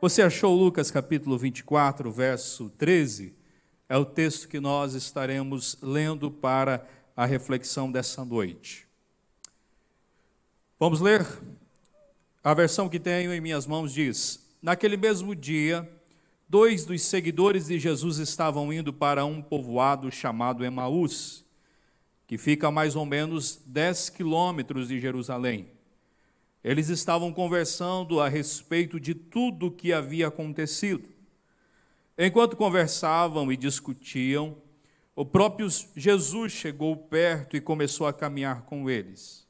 [0.00, 3.34] Você achou Lucas capítulo 24, verso 13?
[3.86, 8.88] É o texto que nós estaremos lendo para a reflexão dessa noite.
[10.78, 11.26] Vamos ler?
[12.42, 15.86] A versão que tenho em minhas mãos diz: Naquele mesmo dia,
[16.48, 21.44] dois dos seguidores de Jesus estavam indo para um povoado chamado Emaús,
[22.26, 25.68] que fica a mais ou menos 10 quilômetros de Jerusalém.
[26.62, 31.08] Eles estavam conversando a respeito de tudo o que havia acontecido.
[32.18, 34.56] Enquanto conversavam e discutiam,
[35.16, 39.46] o próprio Jesus chegou perto e começou a caminhar com eles.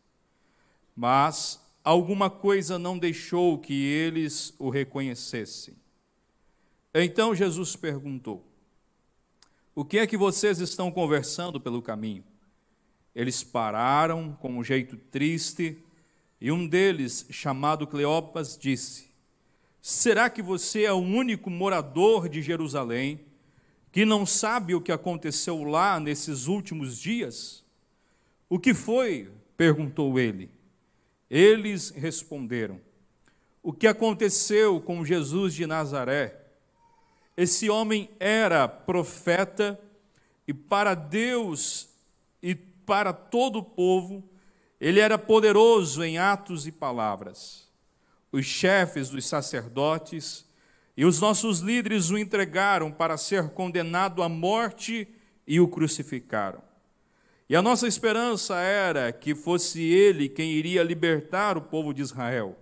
[0.94, 5.74] Mas alguma coisa não deixou que eles o reconhecessem.
[6.94, 8.44] Então Jesus perguntou:
[9.74, 12.24] O que é que vocês estão conversando pelo caminho?
[13.14, 15.76] Eles pararam com um jeito triste
[16.40, 19.10] e um deles, chamado Cleopas, disse:
[19.82, 23.20] Será que você é o único morador de Jerusalém
[23.92, 27.62] que não sabe o que aconteceu lá nesses últimos dias?
[28.48, 29.30] O que foi?
[29.56, 30.50] perguntou ele.
[31.28, 32.80] Eles responderam:
[33.62, 36.40] O que aconteceu com Jesus de Nazaré?
[37.36, 39.78] Esse homem era profeta
[40.48, 41.88] e para Deus
[42.42, 44.29] e para todo o povo
[44.80, 47.68] ele era poderoso em atos e palavras.
[48.32, 50.46] Os chefes dos sacerdotes
[50.96, 55.06] e os nossos líderes o entregaram para ser condenado à morte
[55.46, 56.62] e o crucificaram.
[57.48, 62.56] E a nossa esperança era que fosse ele quem iria libertar o povo de Israel.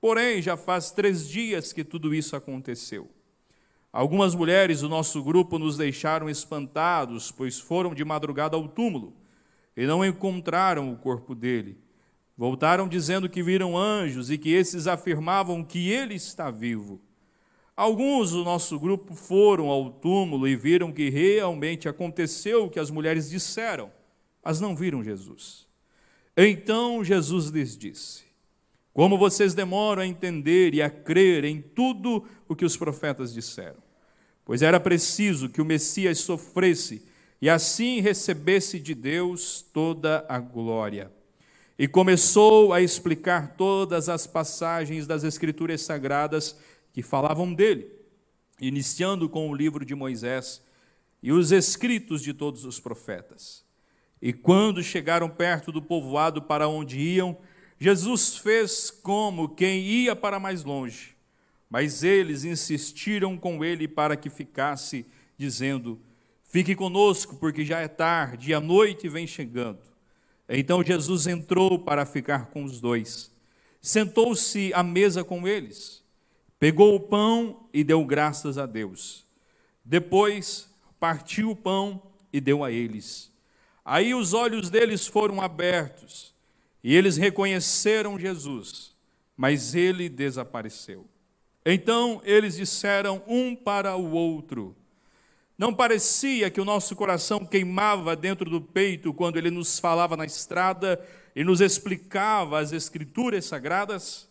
[0.00, 3.08] Porém, já faz três dias que tudo isso aconteceu.
[3.92, 9.17] Algumas mulheres do nosso grupo nos deixaram espantados, pois foram de madrugada ao túmulo
[9.78, 11.78] e não encontraram o corpo dele.
[12.36, 17.00] Voltaram dizendo que viram anjos e que esses afirmavam que ele está vivo.
[17.76, 22.90] Alguns do nosso grupo foram ao túmulo e viram que realmente aconteceu o que as
[22.90, 23.88] mulheres disseram,
[24.44, 25.68] mas não viram Jesus.
[26.36, 28.24] Então Jesus lhes disse:
[28.92, 33.80] Como vocês demoram a entender e a crer em tudo o que os profetas disseram?
[34.44, 37.06] Pois era preciso que o Messias sofresse
[37.40, 41.10] e assim recebesse de Deus toda a glória.
[41.78, 46.58] E começou a explicar todas as passagens das Escrituras Sagradas
[46.92, 47.88] que falavam dele,
[48.60, 50.60] iniciando com o livro de Moisés
[51.22, 53.64] e os escritos de todos os profetas.
[54.20, 57.38] E quando chegaram perto do povoado para onde iam,
[57.78, 61.14] Jesus fez como quem ia para mais longe,
[61.70, 65.06] mas eles insistiram com ele para que ficasse,
[65.36, 66.00] dizendo:
[66.48, 69.80] Fique conosco, porque já é tarde e a noite vem chegando.
[70.48, 73.30] Então Jesus entrou para ficar com os dois.
[73.82, 76.02] Sentou-se à mesa com eles,
[76.58, 79.26] pegou o pão e deu graças a Deus.
[79.84, 83.30] Depois partiu o pão e deu a eles.
[83.84, 86.34] Aí os olhos deles foram abertos
[86.82, 88.94] e eles reconheceram Jesus,
[89.36, 91.06] mas ele desapareceu.
[91.64, 94.74] Então eles disseram um para o outro:
[95.58, 100.24] não parecia que o nosso coração queimava dentro do peito quando ele nos falava na
[100.24, 101.04] estrada
[101.34, 104.28] e nos explicava as Escrituras sagradas?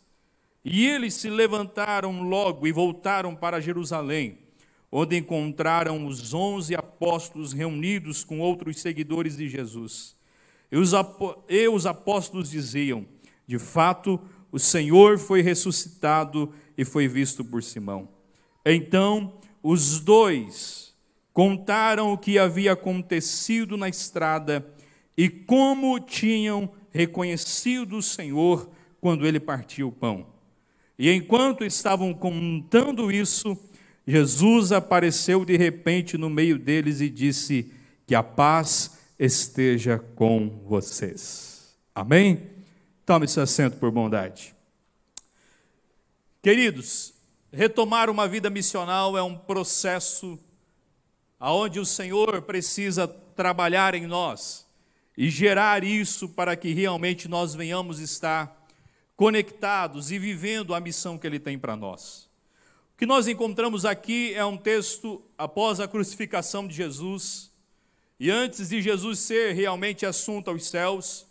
[0.64, 4.38] E eles se levantaram logo e voltaram para Jerusalém,
[4.90, 10.16] onde encontraram os onze apóstolos reunidos com outros seguidores de Jesus.
[10.72, 10.94] E os,
[11.50, 13.06] e os apóstolos diziam:
[13.46, 14.18] De fato,
[14.50, 18.08] o Senhor foi ressuscitado e foi visto por Simão.
[18.66, 20.87] Então, os dois
[21.38, 24.68] contaram o que havia acontecido na estrada
[25.16, 28.68] e como tinham reconhecido o Senhor
[29.00, 30.26] quando ele partiu o pão.
[30.98, 33.56] E enquanto estavam contando isso,
[34.08, 37.72] Jesus apareceu de repente no meio deles e disse:
[38.08, 41.78] Que a paz esteja com vocês.
[41.94, 42.50] Amém?
[43.06, 44.56] Tome seu assento por bondade.
[46.42, 47.14] Queridos,
[47.54, 50.40] retomar uma vida missional é um processo
[51.40, 54.66] aonde o Senhor precisa trabalhar em nós
[55.18, 58.68] e gerar isso para que realmente nós venhamos estar
[59.16, 62.30] conectados e vivendo a missão que Ele tem para nós.
[62.94, 67.52] O que nós encontramos aqui é um texto após a crucificação de Jesus
[68.20, 71.28] e antes de Jesus ser realmente assunto aos céus,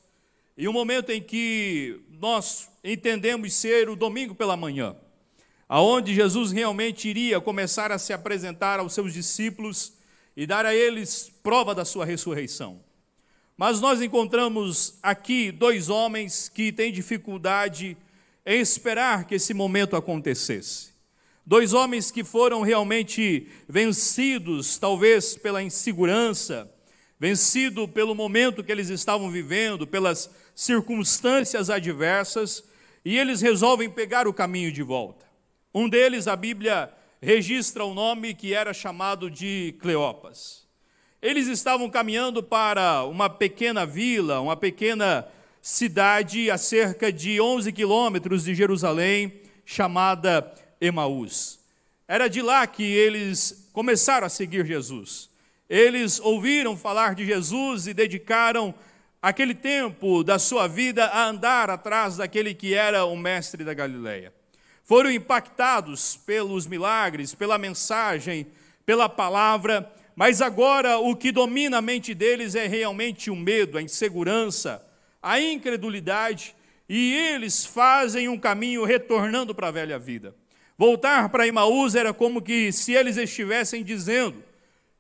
[0.57, 4.97] e um momento em que nós entendemos ser o domingo pela manhã,
[5.69, 9.96] aonde Jesus realmente iria começar a se apresentar aos seus discípulos
[10.37, 12.81] e dar a eles prova da sua ressurreição.
[13.57, 17.97] Mas nós encontramos aqui dois homens que têm dificuldade
[18.45, 20.95] em esperar que esse momento acontecesse.
[21.45, 26.71] Dois homens que foram realmente vencidos, talvez pela insegurança,
[27.19, 32.63] vencido pelo momento que eles estavam vivendo, pelas circunstâncias adversas,
[33.05, 35.25] e eles resolvem pegar o caminho de volta.
[35.73, 36.93] Um deles, a Bíblia
[37.27, 40.65] registra o nome que era chamado de Cleopas.
[41.21, 45.27] Eles estavam caminhando para uma pequena vila, uma pequena
[45.61, 51.59] cidade a cerca de 11 quilômetros de Jerusalém, chamada Emaús.
[52.07, 55.29] Era de lá que eles começaram a seguir Jesus.
[55.69, 58.73] Eles ouviram falar de Jesus e dedicaram
[59.21, 64.33] aquele tempo da sua vida a andar atrás daquele que era o mestre da Galileia.
[64.87, 68.47] Foram impactados pelos milagres, pela mensagem,
[68.87, 73.83] pela palavra, mas agora o que domina a mente deles é realmente o medo, a
[73.83, 74.87] insegurança,
[75.21, 76.55] a incredulidade,
[76.89, 80.33] e eles fazem um caminho retornando para a velha vida.
[80.79, 84.45] Voltar para Emaús era como que se eles estivessem dizendo: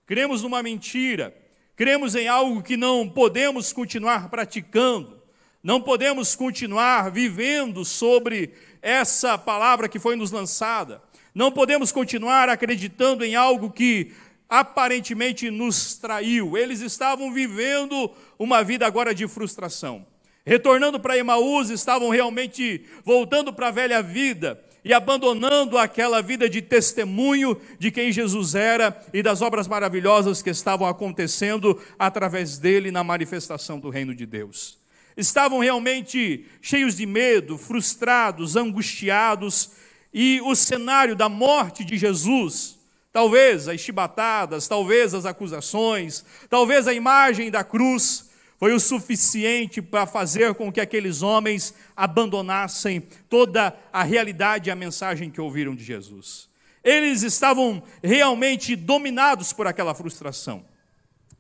[0.05, 1.33] cremos numa mentira,
[1.77, 5.16] cremos em algo que não podemos continuar praticando,
[5.67, 11.03] não podemos continuar vivendo sobre essa palavra que foi nos lançada,
[11.35, 14.13] não podemos continuar acreditando em algo que
[14.49, 16.57] aparentemente nos traiu.
[16.57, 20.07] Eles estavam vivendo uma vida agora de frustração
[20.47, 26.63] retornando para Emaús, estavam realmente voltando para a velha vida e abandonando aquela vida de
[26.63, 33.03] testemunho de quem Jesus era e das obras maravilhosas que estavam acontecendo através dele na
[33.03, 34.86] manifestação do reino de Deus.
[35.17, 39.71] Estavam realmente cheios de medo, frustrados, angustiados,
[40.13, 42.79] e o cenário da morte de Jesus,
[43.13, 50.07] talvez as chibatadas, talvez as acusações, talvez a imagem da cruz, foi o suficiente para
[50.07, 55.85] fazer com que aqueles homens abandonassem toda a realidade e a mensagem que ouviram de
[55.85, 56.49] Jesus.
[56.83, 60.65] Eles estavam realmente dominados por aquela frustração.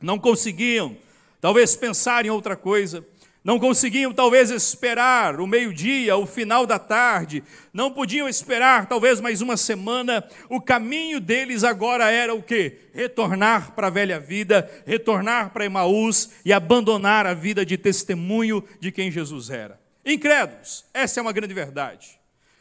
[0.02, 0.96] Não conseguiam,
[1.40, 3.06] talvez, pensar em outra coisa,
[3.46, 9.40] não conseguiam talvez esperar o meio-dia, o final da tarde, não podiam esperar talvez mais
[9.40, 10.28] uma semana.
[10.48, 12.76] O caminho deles agora era o quê?
[12.92, 18.90] Retornar para a velha vida, retornar para Emaús e abandonar a vida de testemunho de
[18.90, 19.80] quem Jesus era.
[20.04, 22.18] Incrédulos, essa é uma grande verdade.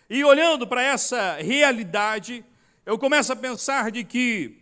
[0.08, 2.46] E olhando para essa realidade,
[2.86, 4.56] eu começo a pensar de que,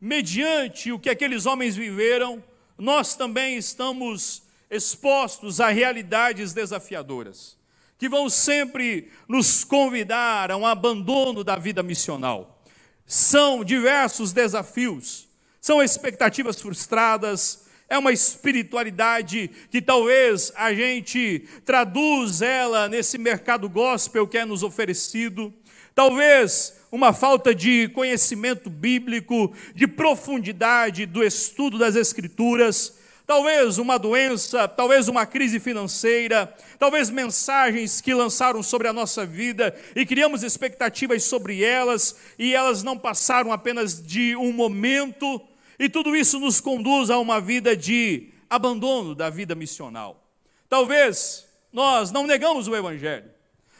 [0.00, 2.42] mediante o que aqueles homens viveram,
[2.78, 7.56] nós também estamos expostos a realidades desafiadoras,
[7.98, 12.62] que vão sempre nos convidar a um abandono da vida missional.
[13.06, 15.28] São diversos desafios,
[15.60, 24.26] são expectativas frustradas, é uma espiritualidade que talvez a gente traduz ela nesse mercado gospel
[24.26, 25.54] que é nos oferecido,
[25.94, 34.68] talvez uma falta de conhecimento bíblico, de profundidade do estudo das Escrituras, talvez uma doença,
[34.68, 41.24] talvez uma crise financeira, talvez mensagens que lançaram sobre a nossa vida e criamos expectativas
[41.24, 45.42] sobre elas e elas não passaram apenas de um momento,
[45.78, 50.22] e tudo isso nos conduz a uma vida de abandono da vida missional.
[50.68, 53.30] Talvez nós não negamos o Evangelho,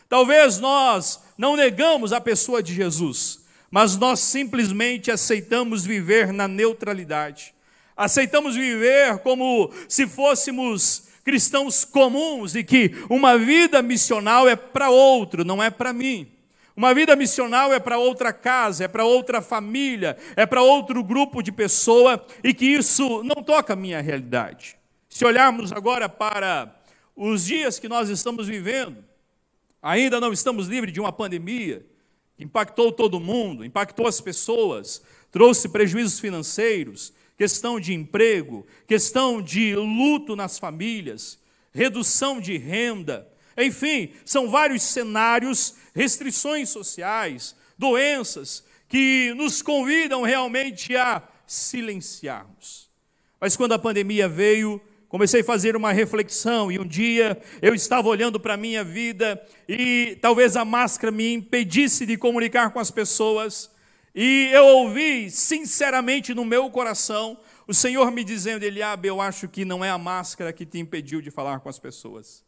[0.09, 7.56] talvez nós não negamos a pessoa de Jesus, mas nós simplesmente aceitamos viver na neutralidade
[7.97, 15.45] aceitamos viver como se fôssemos cristãos comuns e que uma vida missional é para outro,
[15.45, 16.31] não é para mim.
[16.77, 21.43] Uma vida missional é para outra casa, é para outra família, é para outro grupo
[21.43, 24.77] de pessoa e que isso não toca a minha realidade.
[25.09, 26.79] Se olharmos agora para
[27.17, 29.03] os dias que nós estamos vivendo,
[29.81, 31.85] ainda não estamos livres de uma pandemia
[32.37, 39.75] que impactou todo mundo, impactou as pessoas, trouxe prejuízos financeiros, questão de emprego, questão de
[39.75, 41.39] luto nas famílias,
[41.73, 51.23] redução de renda, enfim, são vários cenários, restrições sociais, doenças que nos convidam realmente a
[51.47, 52.91] silenciarmos.
[53.41, 58.09] Mas quando a pandemia veio, comecei a fazer uma reflexão e um dia eu estava
[58.09, 62.91] olhando para a minha vida e talvez a máscara me impedisse de comunicar com as
[62.91, 63.71] pessoas
[64.19, 69.63] e eu ouvi sinceramente no meu coração o Senhor me dizendo, Eliabe, eu acho que
[69.63, 72.43] não é a máscara que te impediu de falar com as pessoas.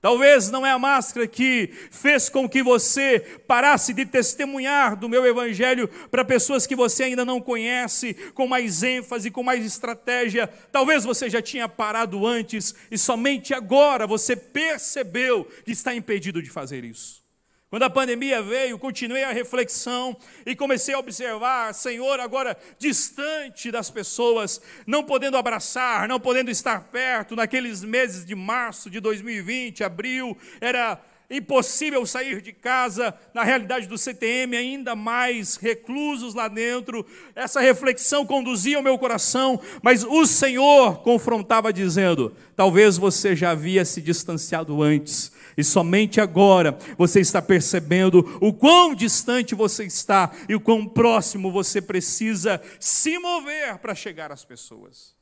[0.00, 5.26] Talvez não é a máscara que fez com que você parasse de testemunhar do meu
[5.26, 10.46] evangelho para pessoas que você ainda não conhece, com mais ênfase, com mais estratégia.
[10.72, 16.48] Talvez você já tinha parado antes e somente agora você percebeu que está impedido de
[16.48, 17.22] fazer isso.
[17.70, 23.88] Quando a pandemia veio, continuei a reflexão e comecei a observar, Senhor, agora distante das
[23.88, 30.36] pessoas, não podendo abraçar, não podendo estar perto, naqueles meses de março de 2020, abril,
[30.60, 31.00] era
[31.30, 37.06] impossível sair de casa, na realidade do CTM, ainda mais reclusos lá dentro.
[37.36, 43.84] Essa reflexão conduzia o meu coração, mas o Senhor confrontava dizendo: talvez você já havia
[43.84, 50.54] se distanciado antes, e somente agora você está percebendo o quão distante você está e
[50.54, 55.14] o quão próximo você precisa se mover para chegar às pessoas.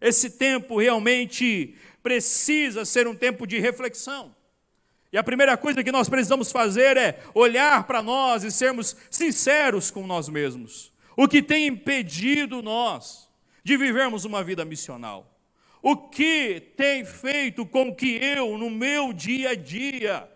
[0.00, 4.34] Esse tempo realmente precisa ser um tempo de reflexão.
[5.12, 9.90] E a primeira coisa que nós precisamos fazer é olhar para nós e sermos sinceros
[9.90, 10.92] com nós mesmos.
[11.16, 13.28] O que tem impedido nós
[13.62, 15.31] de vivermos uma vida missional?
[15.82, 20.28] O que tem feito com que eu, no meu dia a dia,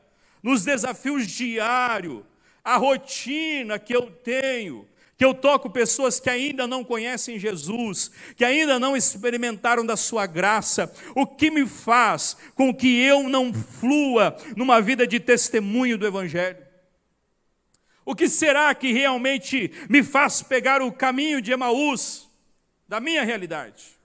[0.43, 2.25] nos desafios diários,
[2.65, 8.45] a rotina que eu tenho, que eu toco pessoas que ainda não conhecem Jesus, que
[8.45, 14.37] ainda não experimentaram da sua graça, o que me faz com que eu não flua
[14.57, 16.67] numa vida de testemunho do Evangelho?
[18.05, 22.29] O que será que realmente me faz pegar o caminho de Emaús,
[22.89, 23.96] da minha realidade?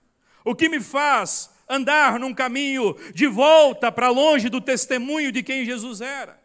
[0.44, 5.64] O que me faz andar num caminho de volta para longe do testemunho de quem
[5.64, 6.40] Jesus era?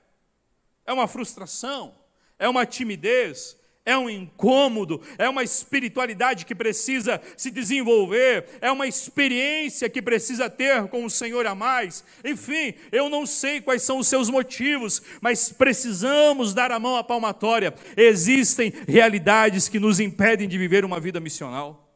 [0.85, 1.95] É uma frustração?
[2.39, 3.57] É uma timidez?
[3.87, 10.49] É um incômodo, é uma espiritualidade que precisa se desenvolver, é uma experiência que precisa
[10.49, 12.03] ter com o Senhor a mais.
[12.21, 17.03] Enfim, eu não sei quais são os seus motivos, mas precisamos dar a mão à
[17.03, 17.73] palmatória.
[17.95, 21.86] Existem realidades que nos impedem de viver uma vida missional.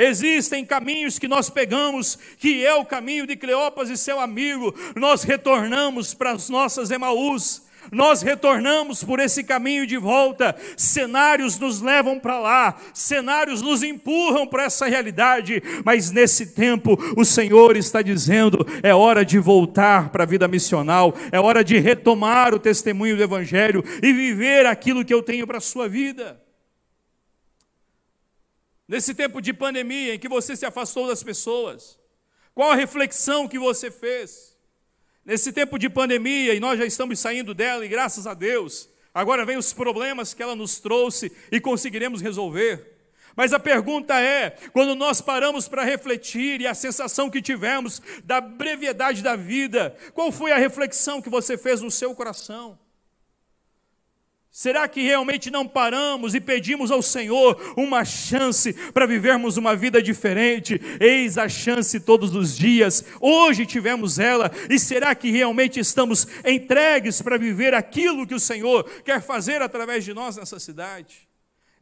[0.00, 5.24] Existem caminhos que nós pegamos, que é o caminho de Cleopas e seu amigo, nós
[5.24, 12.18] retornamos para as nossas Emaús, nós retornamos por esse caminho de volta, cenários nos levam
[12.18, 18.66] para lá, cenários nos empurram para essa realidade, mas nesse tempo o Senhor está dizendo:
[18.82, 23.22] é hora de voltar para a vida missional, é hora de retomar o testemunho do
[23.22, 26.40] Evangelho e viver aquilo que eu tenho para a sua vida.
[28.90, 31.96] Nesse tempo de pandemia em que você se afastou das pessoas,
[32.52, 34.56] qual a reflexão que você fez?
[35.24, 39.44] Nesse tempo de pandemia, e nós já estamos saindo dela, e graças a Deus, agora
[39.46, 42.98] vem os problemas que ela nos trouxe e conseguiremos resolver.
[43.36, 48.40] Mas a pergunta é: quando nós paramos para refletir e a sensação que tivemos da
[48.40, 52.76] brevidade da vida, qual foi a reflexão que você fez no seu coração?
[54.60, 60.02] Será que realmente não paramos e pedimos ao Senhor uma chance para vivermos uma vida
[60.02, 60.78] diferente?
[61.00, 63.02] Eis a chance todos os dias.
[63.22, 68.84] Hoje tivemos ela, e será que realmente estamos entregues para viver aquilo que o Senhor
[69.02, 71.29] quer fazer através de nós nessa cidade?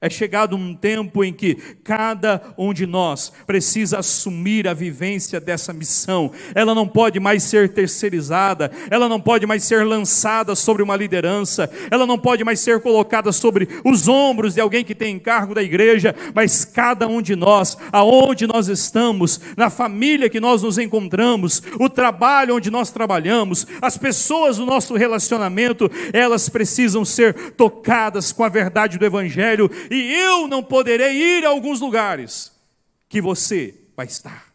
[0.01, 5.73] É chegado um tempo em que cada um de nós precisa assumir a vivência dessa
[5.73, 6.31] missão.
[6.55, 11.69] Ela não pode mais ser terceirizada, ela não pode mais ser lançada sobre uma liderança,
[11.91, 15.65] ela não pode mais ser colocada sobre os ombros de alguém que tem encargo da
[15.65, 21.61] igreja, mas cada um de nós, aonde nós estamos, na família que nós nos encontramos,
[21.77, 28.45] o trabalho onde nós trabalhamos, as pessoas do nosso relacionamento, elas precisam ser tocadas com
[28.45, 32.53] a verdade do evangelho e eu não poderei ir a alguns lugares
[33.09, 34.53] que você vai estar.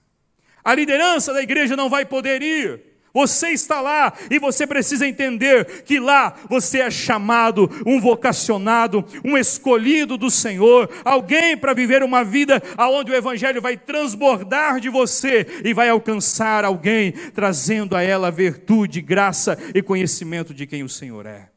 [0.63, 2.93] A liderança da igreja não vai poder ir.
[3.13, 9.37] Você está lá e você precisa entender que lá você é chamado, um vocacionado, um
[9.37, 15.45] escolhido do Senhor, alguém para viver uma vida aonde o evangelho vai transbordar de você
[15.63, 21.27] e vai alcançar alguém, trazendo a ela virtude, graça e conhecimento de quem o Senhor
[21.27, 21.49] é.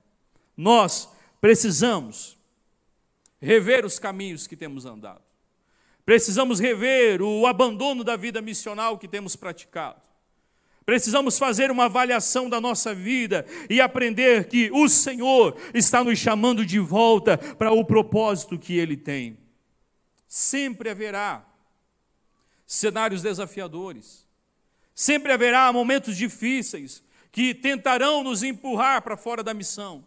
[0.54, 1.09] Nós
[1.40, 2.36] precisamos
[3.47, 5.23] rever os caminhos que temos andado.
[6.05, 10.03] Precisamos rever o abandono da vida missional que temos praticado.
[10.85, 16.65] Precisamos fazer uma avaliação da nossa vida e aprender que o Senhor está nos chamando
[16.67, 19.38] de volta para o propósito que Ele tem.
[20.29, 21.45] Sempre haverá
[22.67, 24.26] cenários desafiadores,
[24.95, 30.05] sempre haverá momentos difíceis que tentarão nos empurrar para fora da missão,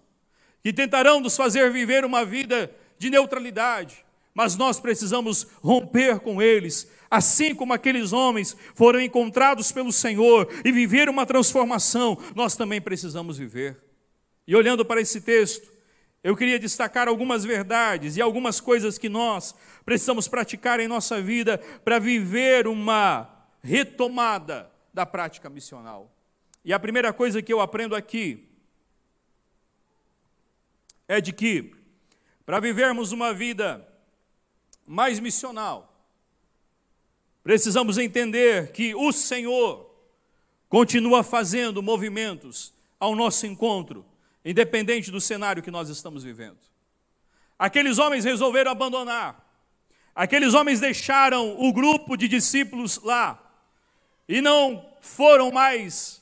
[0.61, 6.87] que tentarão nos fazer viver uma vida de neutralidade, mas nós precisamos romper com eles,
[7.09, 13.37] assim como aqueles homens foram encontrados pelo Senhor e viver uma transformação, nós também precisamos
[13.37, 13.81] viver.
[14.45, 15.71] E olhando para esse texto,
[16.23, 21.57] eu queria destacar algumas verdades e algumas coisas que nós precisamos praticar em nossa vida
[21.83, 26.13] para viver uma retomada da prática missional.
[26.63, 28.45] E a primeira coisa que eu aprendo aqui
[31.07, 31.71] é de que,
[32.49, 33.87] para vivermos uma vida
[34.83, 36.03] mais missional,
[37.43, 39.87] precisamos entender que o Senhor
[40.67, 44.03] continua fazendo movimentos ao nosso encontro,
[44.43, 46.57] independente do cenário que nós estamos vivendo.
[47.59, 49.47] Aqueles homens resolveram abandonar,
[50.15, 53.39] aqueles homens deixaram o grupo de discípulos lá
[54.27, 56.19] e não foram mais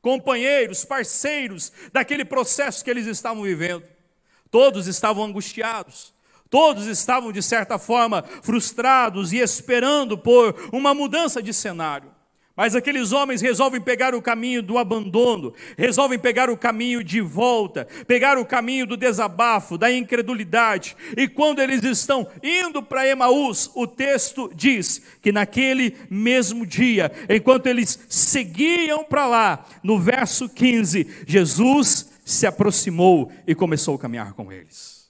[0.00, 3.92] companheiros, parceiros daquele processo que eles estavam vivendo.
[4.54, 6.14] Todos estavam angustiados,
[6.48, 12.08] todos estavam, de certa forma, frustrados e esperando por uma mudança de cenário.
[12.54, 17.88] Mas aqueles homens resolvem pegar o caminho do abandono, resolvem pegar o caminho de volta,
[18.06, 20.96] pegar o caminho do desabafo, da incredulidade.
[21.16, 27.66] E quando eles estão indo para Emaús, o texto diz que naquele mesmo dia, enquanto
[27.66, 34.50] eles seguiam para lá, no verso 15, Jesus se aproximou e começou a caminhar com
[34.50, 35.04] eles.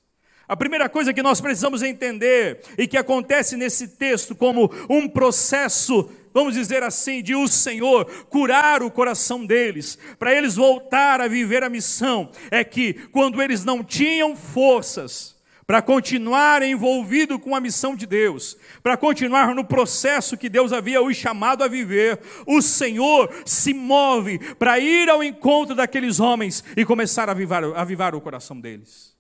[0.47, 6.11] A primeira coisa que nós precisamos entender e que acontece nesse texto como um processo
[6.35, 11.63] vamos dizer assim, de o Senhor curar o coração deles, para eles voltar a viver
[11.63, 15.34] a missão, é que quando eles não tinham forças,
[15.67, 21.03] para continuar envolvido com a missão de Deus, para continuar no processo que Deus havia
[21.03, 26.85] os chamado a viver, o Senhor se move para ir ao encontro daqueles homens e
[26.85, 29.15] começar a avivar, avivar o coração deles.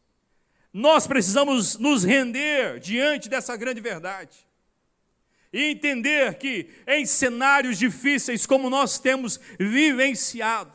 [0.72, 4.36] Nós precisamos nos render diante dessa grande verdade
[5.52, 10.72] e entender que em cenários difíceis como nós temos vivenciado,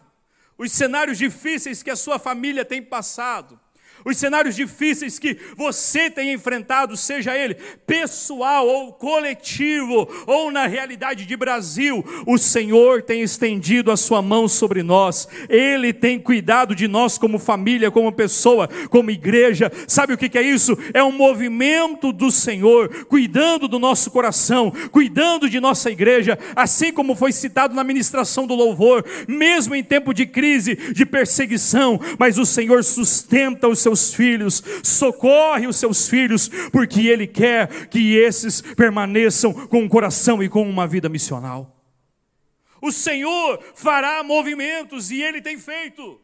[0.57, 3.58] os cenários difíceis que a sua família tem passado,
[4.05, 11.25] os cenários difíceis que você tem enfrentado, seja ele pessoal ou coletivo, ou na realidade
[11.25, 16.87] de Brasil, o Senhor tem estendido a sua mão sobre nós, Ele tem cuidado de
[16.87, 19.71] nós como família, como pessoa, como igreja.
[19.87, 20.77] Sabe o que é isso?
[20.93, 27.15] É um movimento do Senhor, cuidando do nosso coração, cuidando de nossa igreja, assim como
[27.15, 32.45] foi citado na ministração do louvor, mesmo em tempo de crise, de perseguição, mas o
[32.45, 38.61] Senhor sustenta os seus seus filhos, socorre os seus filhos, porque Ele quer que esses
[38.61, 41.75] permaneçam com um coração e com uma vida missional.
[42.81, 46.19] O Senhor fará movimentos e Ele tem feito.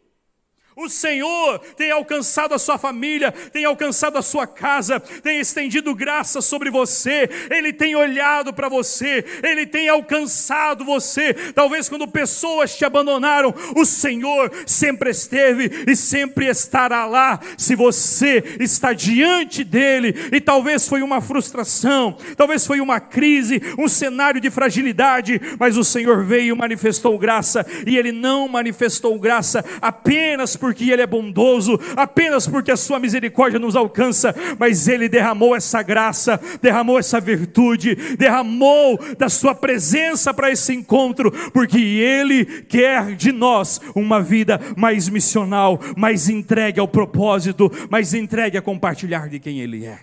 [0.78, 6.42] O Senhor tem alcançado a sua família, tem alcançado a sua casa, tem estendido graça
[6.42, 11.34] sobre você, Ele tem olhado para você, Ele tem alcançado você.
[11.54, 17.40] Talvez quando pessoas te abandonaram, o Senhor sempre esteve e sempre estará lá.
[17.58, 23.88] Se você está diante dEle, e talvez foi uma frustração, talvez foi uma crise, um
[23.88, 29.64] cenário de fragilidade, mas o Senhor veio e manifestou graça, e Ele não manifestou graça
[29.82, 35.56] apenas porque Ele é bondoso, apenas porque a Sua misericórdia nos alcança, mas Ele derramou
[35.56, 43.16] essa graça, derramou essa virtude, derramou da Sua presença para esse encontro, porque Ele quer
[43.16, 49.40] de nós uma vida mais missional, mais entregue ao propósito, mais entregue a compartilhar de
[49.40, 50.00] quem Ele é.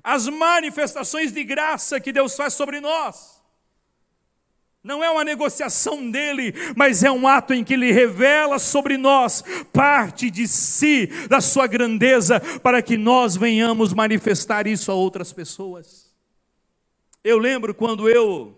[0.00, 3.35] As manifestações de graça que Deus faz sobre nós
[4.86, 9.42] não é uma negociação dele, mas é um ato em que ele revela sobre nós
[9.72, 16.14] parte de si, da sua grandeza, para que nós venhamos manifestar isso a outras pessoas.
[17.24, 18.56] Eu lembro quando eu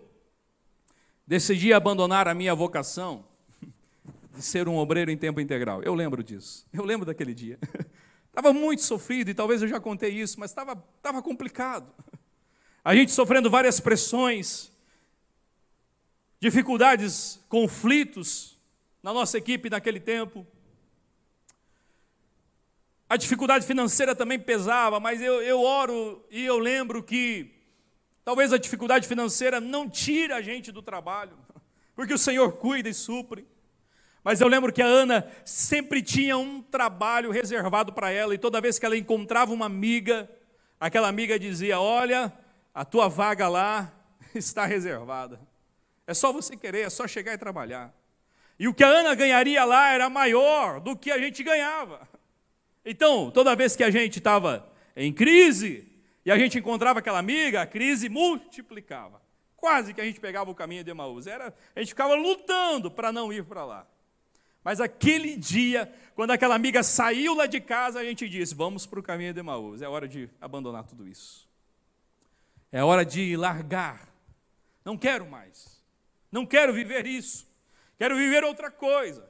[1.25, 3.25] decidi abandonar a minha vocação
[4.35, 5.81] de ser um obreiro em tempo integral.
[5.81, 6.63] Eu lembro disso.
[6.71, 7.57] Eu lembro daquele dia.
[8.29, 11.91] Estava muito sofrido e talvez eu já contei isso, mas estava, estava complicado.
[12.85, 14.71] A gente sofrendo várias pressões
[16.39, 18.57] dificuldades, conflitos
[19.03, 20.45] na nossa equipe naquele tempo.
[23.09, 27.51] A dificuldade financeira também pesava, mas eu, eu oro e eu lembro que
[28.23, 31.35] talvez a dificuldade financeira não tire a gente do trabalho,
[31.95, 33.47] porque o Senhor cuida e supre.
[34.23, 38.61] Mas eu lembro que a Ana sempre tinha um trabalho reservado para ela, e toda
[38.61, 40.29] vez que ela encontrava uma amiga,
[40.79, 42.31] aquela amiga dizia: Olha,
[42.73, 43.91] a tua vaga lá
[44.35, 45.39] está reservada.
[46.09, 47.93] É só você querer, é só chegar e trabalhar.
[48.57, 52.09] E o que a Ana ganharia lá era maior do que a gente ganhava.
[52.83, 55.87] Então, toda vez que a gente estava em crise
[56.25, 59.21] e a gente encontrava aquela amiga, a crise multiplicava.
[59.55, 61.27] Quase que a gente pegava o caminho de Emaús.
[61.27, 63.85] Era, a gente ficava lutando para não ir para lá.
[64.63, 68.99] Mas aquele dia, quando aquela amiga saiu lá de casa, a gente disse: Vamos para
[68.99, 69.83] o caminho de Emaús.
[69.83, 71.47] É hora de abandonar tudo isso.
[72.71, 74.11] É hora de largar.
[74.83, 75.78] Não quero mais.
[76.31, 77.47] Não quero viver isso.
[77.97, 79.29] Quero viver outra coisa.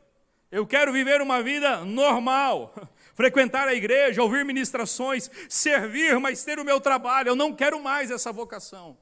[0.51, 2.73] Eu quero viver uma vida normal,
[3.13, 7.29] frequentar a igreja, ouvir ministrações, servir, mas ter o meu trabalho.
[7.29, 8.97] Eu não quero mais essa vocação.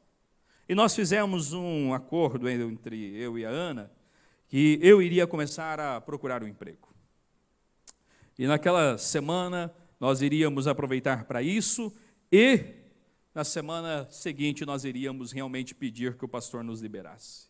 [0.68, 3.92] E nós fizemos um acordo entre eu e a Ana
[4.50, 6.94] que eu iria começar a procurar um emprego.
[8.38, 11.94] E naquela semana nós iríamos aproveitar para isso
[12.32, 12.64] e
[13.34, 17.48] na semana seguinte nós iríamos realmente pedir que o pastor nos liberasse.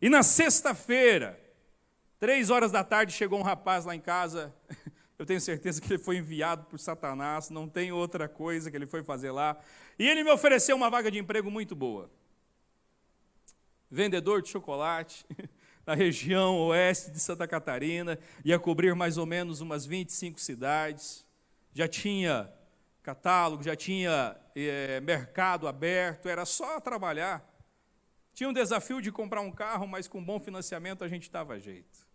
[0.00, 1.40] E na sexta-feira,
[2.18, 4.54] três horas da tarde, chegou um rapaz lá em casa.
[5.18, 8.84] Eu tenho certeza que ele foi enviado por Satanás, não tem outra coisa que ele
[8.84, 9.58] foi fazer lá.
[9.98, 12.10] E ele me ofereceu uma vaga de emprego muito boa.
[13.90, 15.24] Vendedor de chocolate,
[15.86, 21.24] na região oeste de Santa Catarina, ia cobrir mais ou menos umas 25 cidades.
[21.72, 22.52] Já tinha
[23.02, 27.55] catálogo, já tinha é, mercado aberto, era só trabalhar.
[28.36, 32.06] Tinha um desafio de comprar um carro, mas com bom financiamento a gente dava jeito.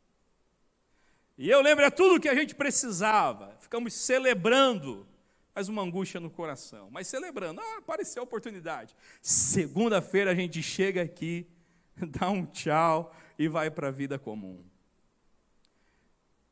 [1.36, 3.58] E eu lembro, é tudo que a gente precisava.
[3.60, 5.08] Ficamos celebrando,
[5.52, 6.90] mas uma angústia no coração.
[6.92, 8.96] Mas celebrando, ah, apareceu a oportunidade.
[9.20, 11.48] Segunda-feira a gente chega aqui,
[11.98, 14.64] dá um tchau e vai para a vida comum.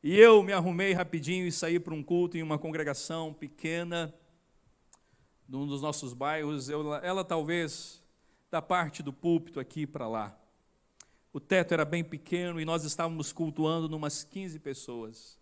[0.02, 4.12] E eu me arrumei rapidinho e saí para um culto em uma congregação pequena,
[5.48, 6.70] num dos nossos bairros.
[6.70, 7.99] Eu, ela talvez
[8.50, 10.38] da parte do púlpito aqui para lá.
[11.32, 15.38] O teto era bem pequeno e nós estávamos cultuando numas 15 pessoas.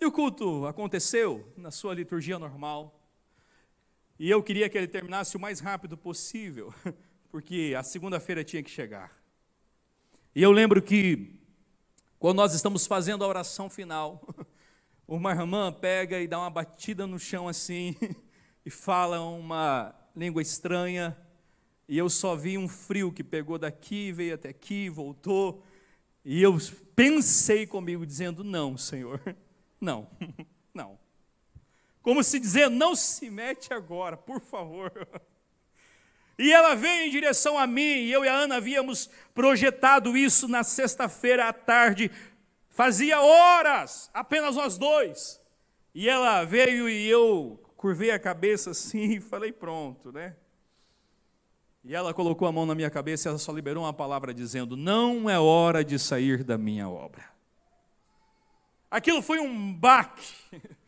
[0.00, 3.00] E o culto aconteceu na sua liturgia normal.
[4.18, 6.74] E eu queria que ele terminasse o mais rápido possível,
[7.30, 9.12] porque a segunda-feira tinha que chegar.
[10.34, 11.38] E eu lembro que
[12.18, 14.26] quando nós estamos fazendo a oração final,
[15.06, 17.96] uma irmã pega e dá uma batida no chão assim
[18.66, 21.16] e fala uma língua estranha,
[21.88, 25.62] e eu só vi um frio que pegou daqui, veio até aqui, voltou,
[26.24, 26.56] e eu
[26.94, 29.20] pensei comigo dizendo: "Não, Senhor.
[29.80, 30.08] Não.
[30.72, 30.98] Não.
[32.02, 34.92] Como se dizer, não se mete agora, por favor.
[36.38, 40.48] E ela veio em direção a mim, e eu e a Ana havíamos projetado isso
[40.48, 42.10] na sexta-feira à tarde,
[42.70, 45.40] fazia horas, apenas nós dois.
[45.94, 50.34] E ela veio e eu curvei a cabeça assim e falei: pronto, né?
[51.84, 54.76] E ela colocou a mão na minha cabeça e ela só liberou uma palavra dizendo:
[54.76, 57.24] Não é hora de sair da minha obra.
[58.90, 60.34] Aquilo foi um baque.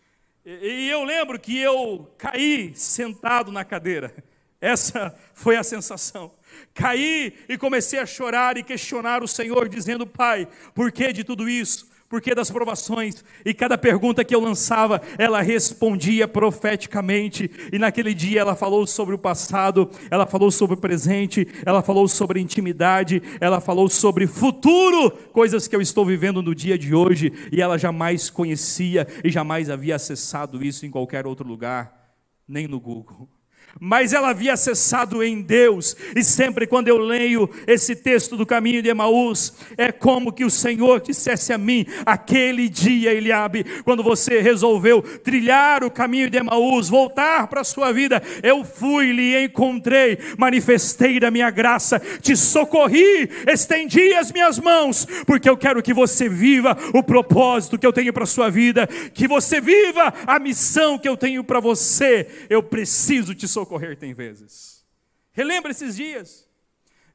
[0.47, 4.15] E eu lembro que eu caí sentado na cadeira.
[4.61, 6.33] Essa foi a sensação.
[6.75, 11.49] Caí e comecei a chorar e questionar o Senhor, dizendo: Pai, por que de tudo
[11.49, 11.89] isso?
[12.09, 13.25] Por que das provações?
[13.45, 17.51] E cada pergunta que eu lançava, ela respondia profeticamente.
[17.73, 22.07] E naquele dia ela falou sobre o passado, ela falou sobre o presente, ela falou
[22.07, 27.33] sobre intimidade, ela falou sobre futuro, coisas que eu estou vivendo no dia de hoje.
[27.51, 32.15] E ela jamais conhecia e jamais havia acessado isso em qualquer outro lugar,
[32.47, 33.34] nem no Google
[33.81, 38.83] mas ela havia acessado em Deus, e sempre quando eu leio esse texto do caminho
[38.83, 44.41] de Emaús, é como que o Senhor dissesse a mim, aquele dia, Eliabe, quando você
[44.41, 50.19] resolveu trilhar o caminho de Emaús, voltar para a sua vida, eu fui, lhe encontrei,
[50.39, 56.29] manifestei da minha graça, te socorri, estendi as minhas mãos, porque eu quero que você
[56.29, 60.99] viva o propósito que eu tenho para a sua vida, que você viva a missão
[60.99, 64.85] que eu tenho para você, eu preciso te socorrer socorrer tem vezes.
[65.33, 66.47] Relembra esses dias.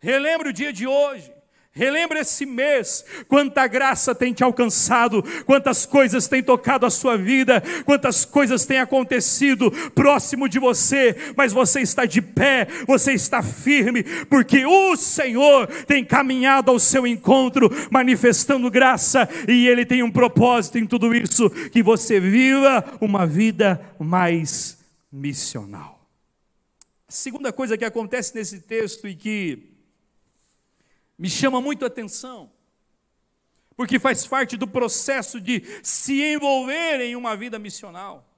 [0.02, 1.32] Relembra o dia de hoje.
[1.72, 7.64] Relembra esse mês, quanta graça tem te alcançado, quantas coisas tem tocado a sua vida,
[7.86, 14.04] quantas coisas têm acontecido próximo de você, mas você está de pé, você está firme,
[14.26, 20.80] porque o Senhor tem caminhado ao seu encontro, manifestando graça, e Ele tem um propósito
[20.80, 24.80] em tudo isso, que você viva uma vida mais
[25.12, 25.99] missional.
[27.10, 29.74] A segunda coisa que acontece nesse texto e que
[31.18, 32.52] me chama muito a atenção,
[33.76, 38.32] porque faz parte do processo de se envolver em uma vida missional,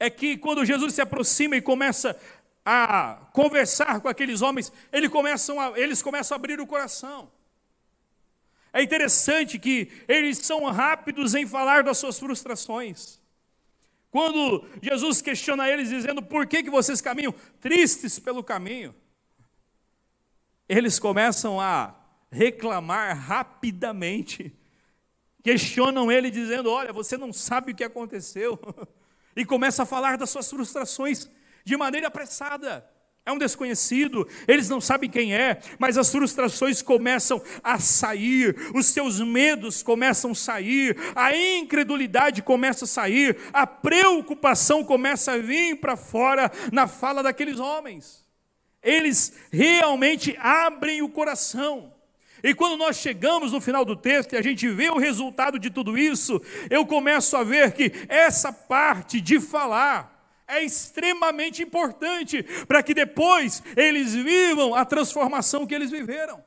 [0.00, 2.18] é que quando Jesus se aproxima e começa
[2.64, 7.30] a conversar com aqueles homens, eles começam a, eles começam a abrir o coração.
[8.72, 13.20] É interessante que eles são rápidos em falar das suas frustrações.
[14.10, 18.94] Quando Jesus questiona eles, dizendo: Por que, que vocês caminham tristes pelo caminho?
[20.68, 21.94] Eles começam a
[22.30, 24.56] reclamar rapidamente,
[25.42, 28.58] questionam ele, dizendo: Olha, você não sabe o que aconteceu,
[29.36, 31.30] e começa a falar das suas frustrações
[31.64, 32.88] de maneira apressada.
[33.28, 38.86] É um desconhecido, eles não sabem quem é, mas as frustrações começam a sair, os
[38.86, 45.76] seus medos começam a sair, a incredulidade começa a sair, a preocupação começa a vir
[45.76, 48.24] para fora na fala daqueles homens.
[48.82, 51.92] Eles realmente abrem o coração.
[52.42, 55.68] E quando nós chegamos no final do texto e a gente vê o resultado de
[55.68, 60.17] tudo isso, eu começo a ver que essa parte de falar,
[60.48, 66.42] é extremamente importante para que depois eles vivam a transformação que eles viveram.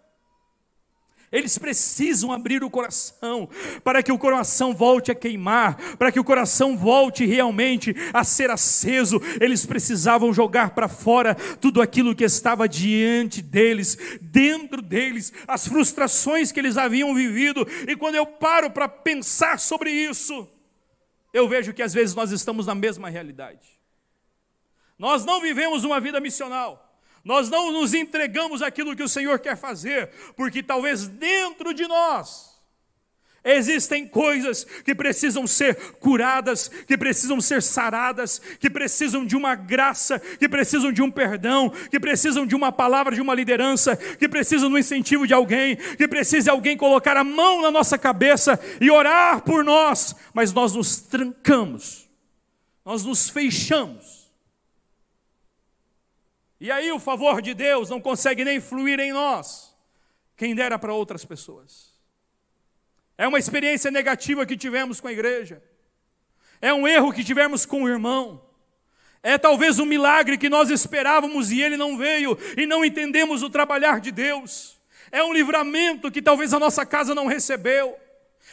[1.32, 3.48] Eles precisam abrir o coração
[3.86, 8.52] para que o coração volte a queimar, para que o coração volte realmente a ser
[8.52, 9.22] aceso.
[9.40, 16.52] Eles precisavam jogar para fora tudo aquilo que estava diante deles, dentro deles, as frustrações
[16.52, 17.66] que eles haviam vivido.
[17.88, 20.50] E quando eu paro para pensar sobre isso,
[21.34, 23.71] eu vejo que às vezes nós estamos na mesma realidade.
[25.02, 26.96] Nós não vivemos uma vida missional.
[27.26, 32.52] Nós não nos entregamos aquilo que o Senhor quer fazer, porque talvez dentro de nós
[33.44, 40.20] existem coisas que precisam ser curadas, que precisam ser saradas, que precisam de uma graça,
[40.20, 44.70] que precisam de um perdão, que precisam de uma palavra de uma liderança, que precisam
[44.70, 49.42] do incentivo de alguém, que precisa alguém colocar a mão na nossa cabeça e orar
[49.42, 52.08] por nós, mas nós nos trancamos,
[52.86, 54.21] nós nos fechamos
[56.62, 59.76] e aí o favor de Deus não consegue nem fluir em nós,
[60.38, 61.92] quem dera para outras pessoas.
[63.18, 65.60] É uma experiência negativa que tivemos com a igreja,
[66.62, 68.46] é um erro que tivemos com o irmão,
[69.24, 73.50] é talvez um milagre que nós esperávamos e ele não veio, e não entendemos o
[73.50, 74.80] trabalhar de Deus,
[75.12, 77.98] é um livramento que talvez a nossa casa não recebeu.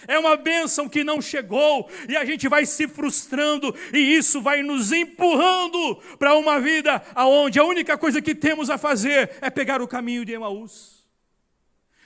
[0.07, 4.63] É uma bênção que não chegou e a gente vai se frustrando e isso vai
[4.63, 9.83] nos empurrando para uma vida aonde a única coisa que temos a fazer é pegar
[9.83, 10.99] o caminho de Emaús.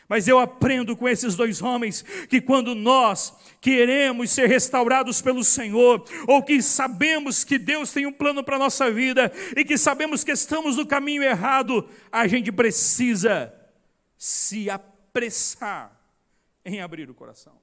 [0.08, 6.04] Mas eu aprendo com esses dois homens que quando nós queremos ser restaurados pelo Senhor,
[6.28, 10.22] ou que sabemos que Deus tem um plano para a nossa vida e que sabemos
[10.22, 13.54] que estamos no caminho errado, a gente precisa
[14.18, 15.98] se apressar
[16.62, 17.62] em abrir o coração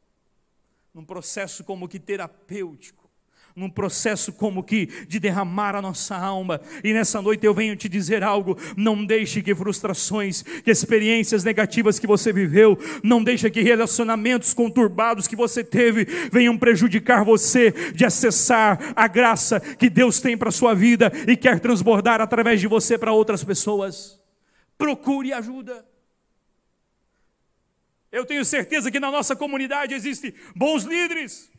[1.00, 3.10] num processo como que terapêutico,
[3.56, 6.60] num processo como que de derramar a nossa alma.
[6.84, 12.00] E nessa noite eu venho te dizer algo: não deixe que frustrações, que experiências negativas
[12.00, 18.04] que você viveu, não deixe que relacionamentos conturbados que você teve venham prejudicar você de
[18.04, 22.68] acessar a graça que Deus tem para a sua vida e quer transbordar através de
[22.68, 24.20] você para outras pessoas.
[24.78, 25.89] Procure ajuda.
[28.12, 31.52] Eu tenho certeza que na nossa comunidade existem bons líderes,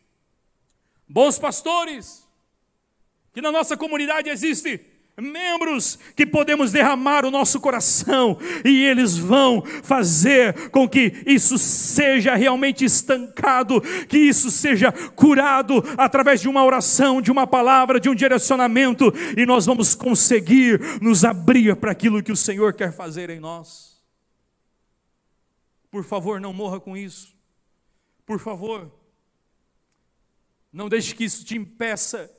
[1.09, 2.29] bons pastores,
[3.33, 4.81] que na nossa comunidade existem
[5.21, 12.35] membros que podemos derramar o nosso coração e eles vão fazer com que isso seja
[12.35, 18.15] realmente estancado, que isso seja curado através de uma oração, de uma palavra, de um
[18.15, 23.41] direcionamento e nós vamos conseguir nos abrir para aquilo que o Senhor quer fazer em
[23.41, 23.90] nós.
[25.91, 27.37] Por favor, não morra com isso.
[28.25, 28.91] Por favor,
[30.73, 32.31] não deixe que isso te impeça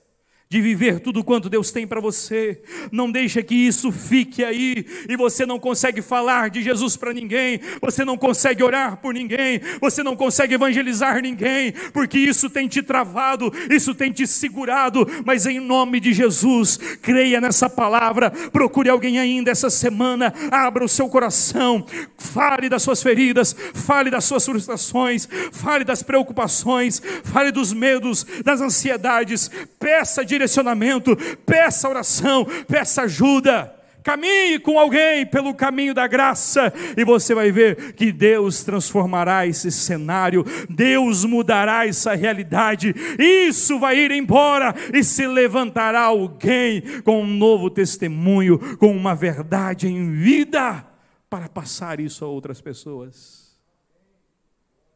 [0.52, 2.62] de viver tudo quanto Deus tem para você.
[2.92, 7.62] Não deixa que isso fique aí e você não consegue falar de Jesus para ninguém,
[7.80, 12.84] você não consegue orar por ninguém, você não consegue evangelizar ninguém, porque isso tem te
[12.84, 19.20] travado, isso tem te segurado, mas em nome de Jesus, creia nessa palavra, procure alguém
[19.20, 21.86] ainda essa semana, abra o seu coração,
[22.18, 28.60] fale das suas feridas, fale das suas frustrações, fale das preocupações, fale dos medos, das
[28.60, 33.78] ansiedades, peça direção direcionamento, peça oração, peça ajuda.
[34.04, 39.72] Caminhe com alguém pelo caminho da graça e você vai ver que Deus transformará esse
[39.72, 42.96] cenário, Deus mudará essa realidade.
[43.20, 49.88] Isso vai ir embora e se levantará alguém com um novo testemunho, com uma verdade
[49.88, 50.84] em vida
[51.30, 53.56] para passar isso a outras pessoas.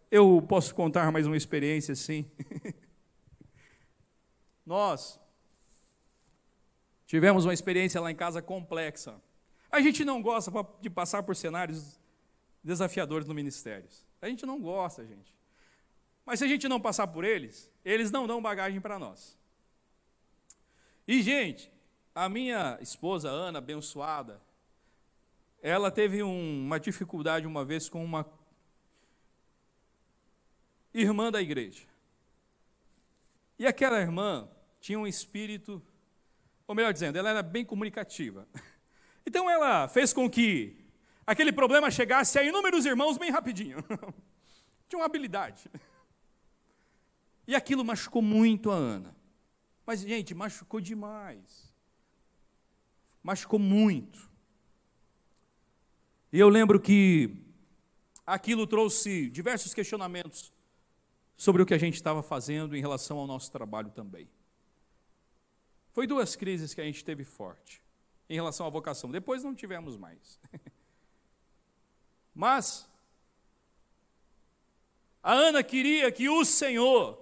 [0.10, 2.26] Eu posso contar mais uma experiência assim.
[4.66, 5.20] Nós
[7.06, 9.22] Tivemos uma experiência lá em casa complexa.
[9.72, 12.00] A gente não gosta de passar por cenários
[12.64, 13.88] desafiadores no ministério.
[14.22, 15.36] A gente não gosta, gente.
[16.26, 19.38] Mas se a gente não passar por eles, eles não dão bagagem para nós.
[21.08, 21.72] E, gente,
[22.16, 24.42] a minha esposa, Ana, abençoada,
[25.62, 28.26] ela teve um, uma dificuldade uma vez com uma
[30.94, 31.84] irmã da igreja.
[33.60, 35.82] E aquela irmã tinha um espírito
[36.68, 38.48] ou melhor dizendo, ela era bem comunicativa.
[39.28, 40.78] Então ela fez com que
[41.26, 43.84] aquele problema chegasse a inúmeros irmãos bem rapidinho.
[44.88, 45.68] Tinha uma habilidade.
[47.48, 49.16] E aquilo machucou muito a Ana.
[49.84, 51.74] Mas, gente, machucou demais.
[53.24, 54.30] Machucou muito.
[56.32, 57.36] E eu lembro que
[58.26, 60.54] aquilo trouxe diversos questionamentos
[61.38, 64.28] sobre o que a gente estava fazendo em relação ao nosso trabalho também.
[65.96, 67.82] Foi duas crises que a gente teve forte
[68.30, 69.10] em relação à vocação.
[69.10, 70.38] Depois não tivemos mais.
[72.36, 72.86] Mas
[75.24, 77.18] a Ana queria que o Senhor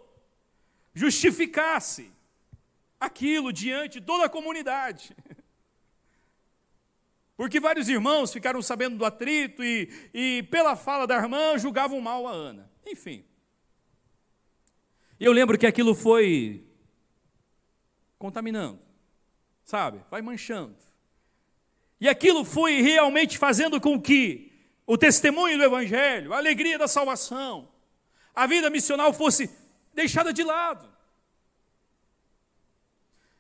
[0.92, 2.12] justificasse
[3.00, 5.16] aquilo diante de toda a comunidade.
[7.38, 12.28] Porque vários irmãos ficaram sabendo do atrito e, e, pela fala da irmã, julgavam mal
[12.28, 12.72] a Ana.
[12.88, 13.24] Enfim.
[15.20, 16.73] Eu lembro que aquilo foi
[18.24, 18.80] contaminando,
[19.66, 20.02] sabe?
[20.10, 20.78] Vai manchando.
[22.00, 24.50] E aquilo foi realmente fazendo com que
[24.88, 27.68] o testemunho do Evangelho, a alegria da salvação,
[28.34, 29.54] a vida missional fosse
[29.94, 30.88] deixada de lado.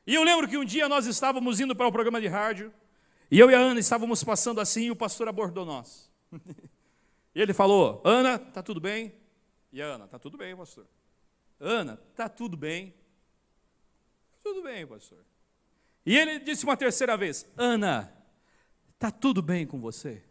[0.06, 2.74] E eu lembro que um dia nós estávamos indo para o programa de rádio,
[3.32, 6.12] e eu e a Ana estávamos passando assim, e o pastor abordou nós.
[7.34, 9.15] e ele falou: Ana, tá tudo bem?
[9.72, 10.86] E a Ana, tá tudo bem, pastor.
[11.58, 12.93] Ana, tá tudo bem?
[14.44, 15.20] Tudo bem, pastor.
[16.06, 18.14] E ele disse uma terceira vez: Ana,
[19.00, 20.22] tá tudo bem com você?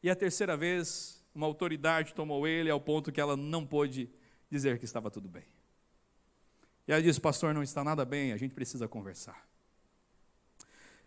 [0.00, 4.08] E a terceira vez, uma autoridade tomou ele ao ponto que ela não pôde
[4.48, 5.44] dizer que estava tudo bem.
[6.86, 9.44] E ela disse: Pastor, não está nada bem, a gente precisa conversar.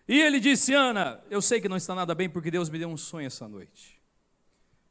[0.06, 2.90] E ele disse: Ana, eu sei que não está nada bem porque Deus me deu
[2.90, 3.98] um sonho essa noite.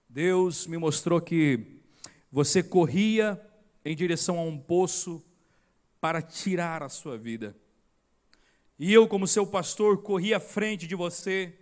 [0.09, 1.83] Deus me mostrou que
[2.33, 3.39] você corria
[3.85, 5.23] em direção a um poço
[6.01, 7.57] para tirar a sua vida.
[8.79, 11.53] E eu, como seu pastor, corri à frente de você,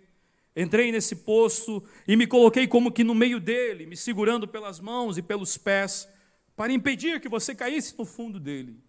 [0.55, 5.17] entrei nesse poço e me coloquei como que no meio dele, me segurando pelas mãos
[5.17, 6.07] e pelos pés,
[6.55, 8.79] para impedir que você caísse no fundo dele.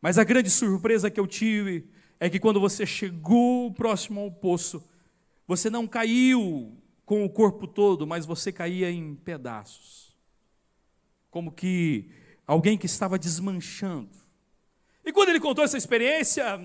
[0.00, 1.88] Mas a grande surpresa que eu tive
[2.20, 4.82] é que quando você chegou próximo ao poço,
[5.46, 10.14] você não caiu com o corpo todo, mas você caía em pedaços.
[11.30, 12.10] Como que
[12.46, 14.23] alguém que estava desmanchando.
[15.04, 16.58] E quando ele contou essa experiência,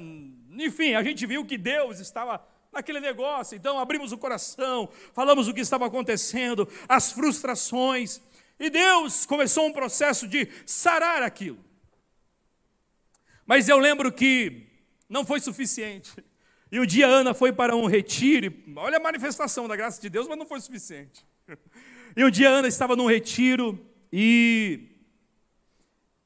[0.57, 3.55] enfim, a gente viu que Deus estava naquele negócio.
[3.55, 8.21] Então abrimos o coração, falamos o que estava acontecendo, as frustrações,
[8.59, 11.59] e Deus começou um processo de sarar aquilo.
[13.45, 14.67] Mas eu lembro que
[15.07, 16.11] não foi suficiente.
[16.71, 20.27] E um dia Ana foi para um retiro, olha a manifestação da graça de Deus,
[20.27, 21.25] mas não foi suficiente.
[22.17, 23.79] E um dia Ana estava num retiro
[24.11, 24.98] e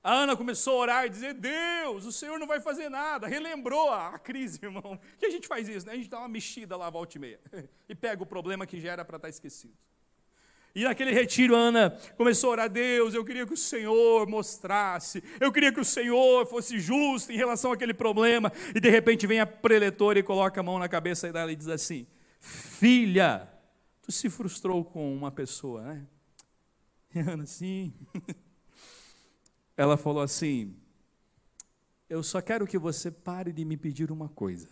[0.04, 3.26] a Ana começou a orar e dizer: Deus, o Senhor não vai fazer nada.
[3.26, 5.00] Relembrou a, crise, irmão.
[5.18, 5.94] Que a gente faz isso, né?
[5.94, 7.39] A gente dá uma mexida lá, volta e meia.
[7.88, 9.74] E pega o problema que já era para estar esquecido.
[10.76, 15.52] E naquele retiro, Ana começou a orar: Deus, eu queria que o Senhor mostrasse, eu
[15.52, 18.52] queria que o Senhor fosse justo em relação àquele problema.
[18.76, 21.70] E de repente vem a preletora e coloca a mão na cabeça dela e diz
[21.70, 22.06] assim:
[22.39, 23.48] Filha,
[24.02, 26.06] tu se frustrou com uma pessoa, né?
[27.16, 27.94] E Ana, sim.
[29.75, 30.75] ela falou assim:
[32.09, 34.69] Eu só quero que você pare de me pedir uma coisa: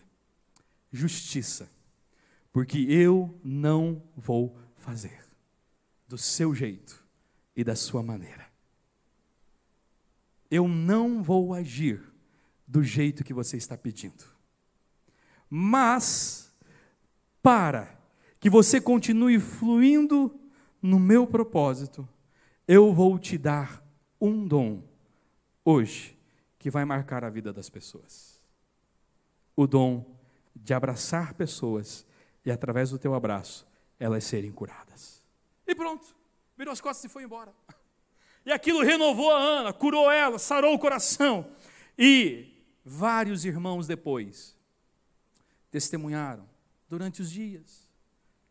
[0.91, 1.69] justiça,
[2.51, 5.25] porque eu não vou fazer
[6.07, 7.03] do seu jeito
[7.55, 8.49] e da sua maneira.
[10.49, 12.01] Eu não vou agir
[12.67, 14.25] do jeito que você está pedindo.
[15.49, 16.53] Mas,
[17.41, 17.97] para
[18.39, 20.37] que você continue fluindo
[20.81, 22.07] no meu propósito,
[22.67, 23.85] eu vou te dar
[24.19, 24.90] um dom
[25.63, 26.17] hoje
[26.58, 28.41] que vai marcar a vida das pessoas.
[29.56, 30.06] O dom
[30.56, 32.06] de abraçar pessoas
[32.45, 33.67] e, através do teu abraço,
[34.00, 35.24] elas serem curadas.
[35.65, 36.15] E pronto,
[36.58, 37.54] virou as costas e foi embora.
[38.43, 41.52] E aquilo renovou a Ana, curou ela, sarou o coração.
[41.96, 44.58] E vários irmãos depois
[45.69, 46.50] testemunharam
[46.90, 47.88] durante os dias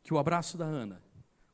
[0.05, 1.03] que o abraço da Ana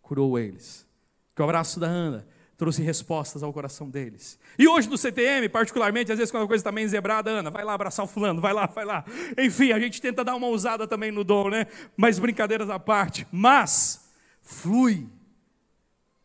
[0.03, 0.87] curou eles,
[1.35, 4.39] que o abraço da Ana trouxe respostas ao coração deles.
[4.59, 7.65] E hoje no CTM, particularmente, às vezes quando a coisa está meio zebrada, Ana, vai
[7.65, 9.05] lá abraçar o fulano, vai lá, vai lá.
[9.39, 11.67] Enfim, a gente tenta dar uma ousada também no dom, né?
[11.97, 13.27] Mas brincadeiras à parte.
[13.31, 14.11] Mas,
[14.43, 15.07] flui.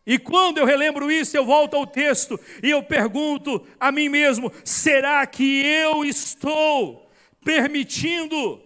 [0.06, 4.52] E quando eu relembro isso, eu volto ao texto e eu pergunto a mim mesmo:
[4.64, 7.10] será que eu estou
[7.44, 8.62] permitindo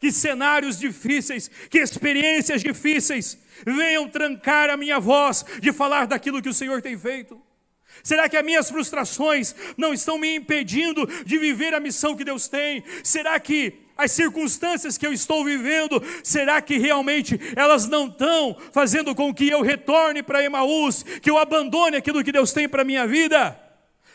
[0.00, 6.48] que cenários difíceis, que experiências difíceis venham trancar a minha voz de falar daquilo que
[6.48, 7.40] o Senhor tem feito?
[8.02, 12.48] Será que as minhas frustrações não estão me impedindo de viver a missão que Deus
[12.48, 12.82] tem?
[13.02, 19.14] Será que as circunstâncias que eu estou vivendo, será que realmente elas não estão fazendo
[19.14, 22.84] com que eu retorne para Emaús, que eu abandone aquilo que Deus tem para a
[22.84, 23.58] minha vida?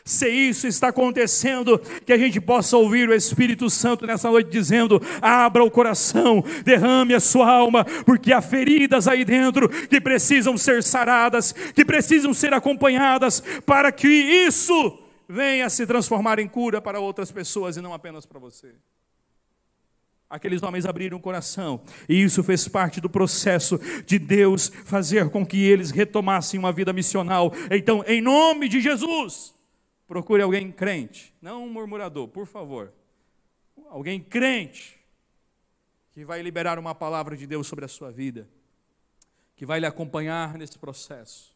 [0.04, 5.02] Se isso está acontecendo, que a gente possa ouvir o Espírito Santo nessa noite dizendo:
[5.22, 10.84] abra o coração, derrame a sua alma, porque há feridas aí dentro que precisam ser
[10.84, 14.97] saradas, que precisam ser acompanhadas, para que isso
[15.28, 18.74] venha se transformar em cura para outras pessoas e não apenas para você.
[20.30, 25.45] Aqueles homens abriram o coração, e isso fez parte do processo de Deus fazer com
[25.45, 27.54] que eles retomassem uma vida missional.
[27.70, 29.54] Então, em nome de Jesus,
[30.12, 32.91] procure alguém crente, não um murmurador, por favor.
[33.88, 34.99] Alguém crente,
[36.12, 38.45] que vai liberar uma palavra de Deus sobre a sua vida,
[39.55, 41.55] que vai lhe acompanhar nesse processo,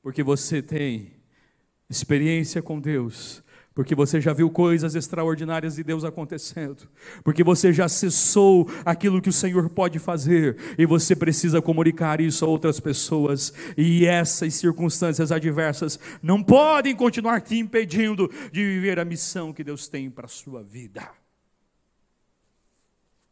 [0.00, 1.12] porque você tem
[1.86, 3.44] experiência com Deus,
[3.74, 6.88] porque você já viu coisas extraordinárias de Deus acontecendo,
[7.22, 12.44] porque você já acessou aquilo que o Senhor pode fazer, e você precisa comunicar isso
[12.44, 19.04] a outras pessoas, e essas circunstâncias adversas não podem continuar te impedindo de viver a
[19.04, 21.08] missão que Deus tem para a sua vida.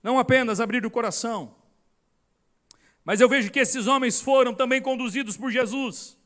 [0.03, 1.57] Não apenas abrir o coração,
[3.05, 6.17] mas eu vejo que esses homens foram também conduzidos por Jesus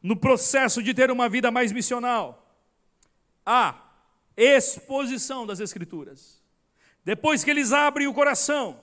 [0.00, 2.45] no processo de ter uma vida mais missional
[3.46, 3.80] a
[4.36, 6.42] exposição das Escrituras.
[7.04, 8.80] Depois que eles abrem o coração,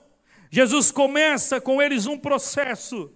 [0.50, 3.12] Jesus começa com eles um processo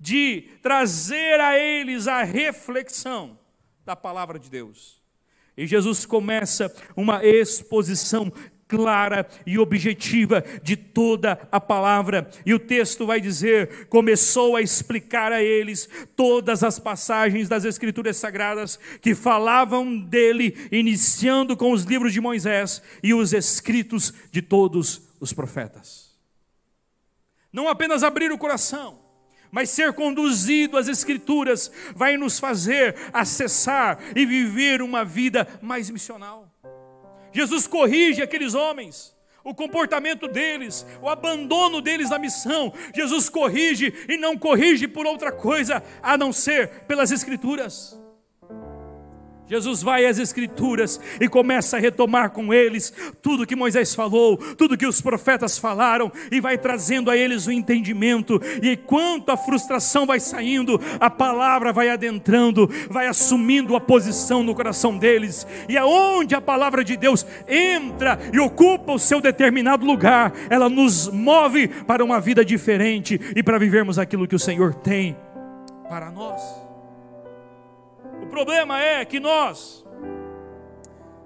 [0.00, 3.38] de trazer a eles a reflexão
[3.84, 5.02] da palavra de Deus.
[5.56, 8.32] E Jesus começa uma exposição
[8.68, 12.30] clara e objetiva de toda a palavra.
[12.44, 18.18] E o texto vai dizer: começou a explicar a eles todas as passagens das Escrituras
[18.18, 25.08] Sagradas que falavam dele, iniciando com os livros de Moisés e os escritos de todos
[25.18, 26.08] os profetas.
[27.50, 29.00] Não apenas abrir o coração,
[29.50, 36.52] mas ser conduzido às Escrituras vai nos fazer acessar e viver uma vida mais missional.
[37.32, 39.14] Jesus corrige aqueles homens,
[39.44, 42.72] o comportamento deles, o abandono deles da missão.
[42.94, 47.97] Jesus corrige e não corrige por outra coisa a não ser pelas Escrituras.
[49.48, 52.92] Jesus vai às Escrituras e começa a retomar com eles
[53.22, 57.52] tudo que Moisés falou, tudo que os profetas falaram, e vai trazendo a eles o
[57.52, 58.40] entendimento.
[58.62, 64.54] E enquanto a frustração vai saindo, a palavra vai adentrando, vai assumindo a posição no
[64.54, 65.46] coração deles.
[65.68, 71.08] E aonde a palavra de Deus entra e ocupa o seu determinado lugar, ela nos
[71.08, 75.16] move para uma vida diferente e para vivermos aquilo que o Senhor tem
[75.88, 76.67] para nós.
[78.38, 79.84] Problema é que nós,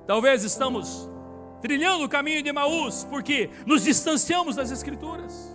[0.06, 1.10] talvez estamos
[1.60, 5.54] trilhando o caminho de Maús, porque nos distanciamos das Escrituras,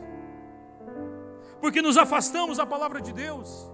[1.60, 3.72] porque nos afastamos da palavra de Deus,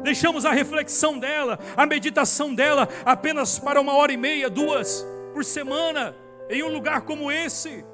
[0.00, 5.44] deixamos a reflexão dela, a meditação dela apenas para uma hora e meia, duas por
[5.44, 6.16] semana,
[6.48, 7.84] em um lugar como esse.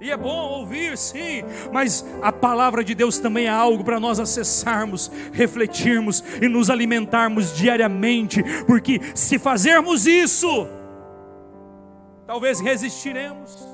[0.00, 1.42] E é bom ouvir, sim,
[1.72, 7.52] mas a palavra de Deus também é algo para nós acessarmos, refletirmos e nos alimentarmos
[7.56, 10.68] diariamente, porque se fazermos isso,
[12.28, 13.66] talvez resistiremos.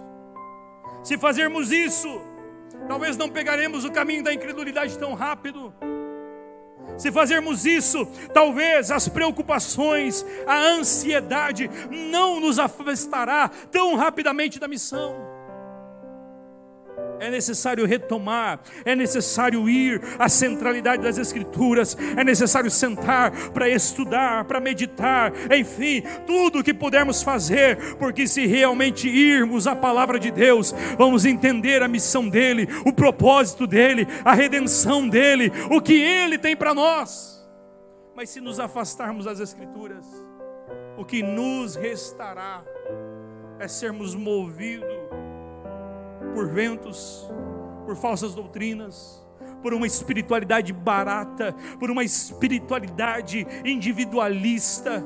[1.02, 2.22] Se fazermos isso,
[2.88, 5.74] talvez não pegaremos o caminho da incredulidade tão rápido.
[6.96, 15.23] Se fazermos isso, talvez as preocupações, a ansiedade não nos afastará tão rapidamente da missão
[17.24, 24.44] é necessário retomar, é necessário ir à centralidade das Escrituras, é necessário sentar para estudar,
[24.44, 30.30] para meditar, enfim, tudo o que pudermos fazer, porque se realmente irmos à palavra de
[30.30, 36.38] Deus, vamos entender a missão dEle, o propósito dEle, a redenção dEle, o que Ele
[36.38, 37.34] tem para nós.
[38.14, 40.06] Mas se nos afastarmos das Escrituras,
[40.96, 42.62] o que nos restará
[43.58, 45.03] é sermos movidos
[46.34, 47.30] por ventos,
[47.86, 49.24] por falsas doutrinas,
[49.62, 55.02] por uma espiritualidade barata, por uma espiritualidade individualista,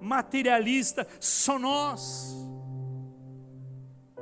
[0.00, 2.47] materialista, só nós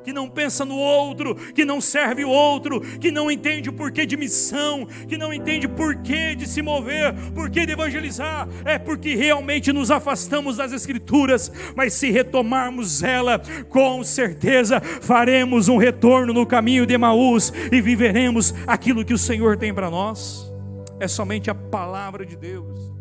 [0.07, 4.07] que não pensa no outro, que não serve o outro, que não entende o porquê
[4.07, 9.73] de missão, que não entende porquê de se mover, porquê de evangelizar, é porque realmente
[9.73, 16.87] nos afastamos das Escrituras, mas se retomarmos ela, com certeza faremos um retorno no caminho
[16.87, 20.53] de Emaús e viveremos aquilo que o Senhor tem para nós.
[21.01, 22.95] é somente a palavra de Deus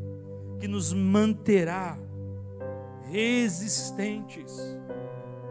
[0.59, 1.99] que nos manterá
[3.11, 4.74] resistentes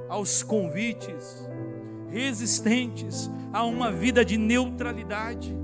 [0.09, 1.49] aos convites,
[2.09, 5.57] resistentes a uma vida de neutralidade,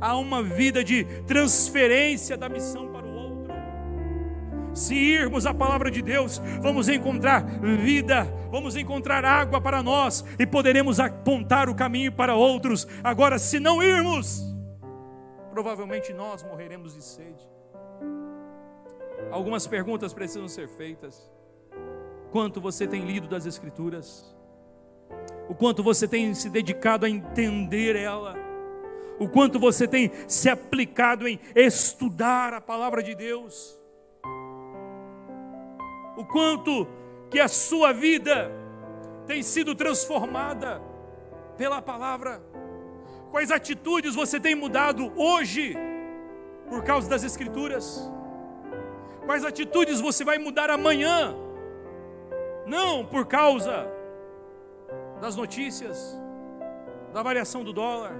[0.00, 3.52] a uma vida de transferência da missão para o outro.
[4.74, 10.46] Se irmos à palavra de Deus, vamos encontrar vida, vamos encontrar água para nós e
[10.46, 12.86] poderemos apontar o caminho para outros.
[13.02, 14.42] Agora, se não irmos,
[15.50, 17.48] provavelmente nós morreremos de sede.
[19.30, 21.30] Algumas perguntas precisam ser feitas.
[22.30, 24.36] Quanto você tem lido das Escrituras?
[25.48, 28.36] O quanto você tem se dedicado a entender ela?
[29.18, 33.80] O quanto você tem se aplicado em estudar a palavra de Deus?
[36.16, 36.86] O quanto
[37.30, 38.52] que a sua vida
[39.26, 40.82] tem sido transformada
[41.56, 42.42] pela palavra?
[43.30, 45.74] Quais atitudes você tem mudado hoje
[46.68, 48.10] por causa das Escrituras?
[49.24, 51.47] Quais atitudes você vai mudar amanhã?
[52.68, 53.86] Não por causa
[55.20, 56.16] das notícias,
[57.12, 58.14] da variação do dólar,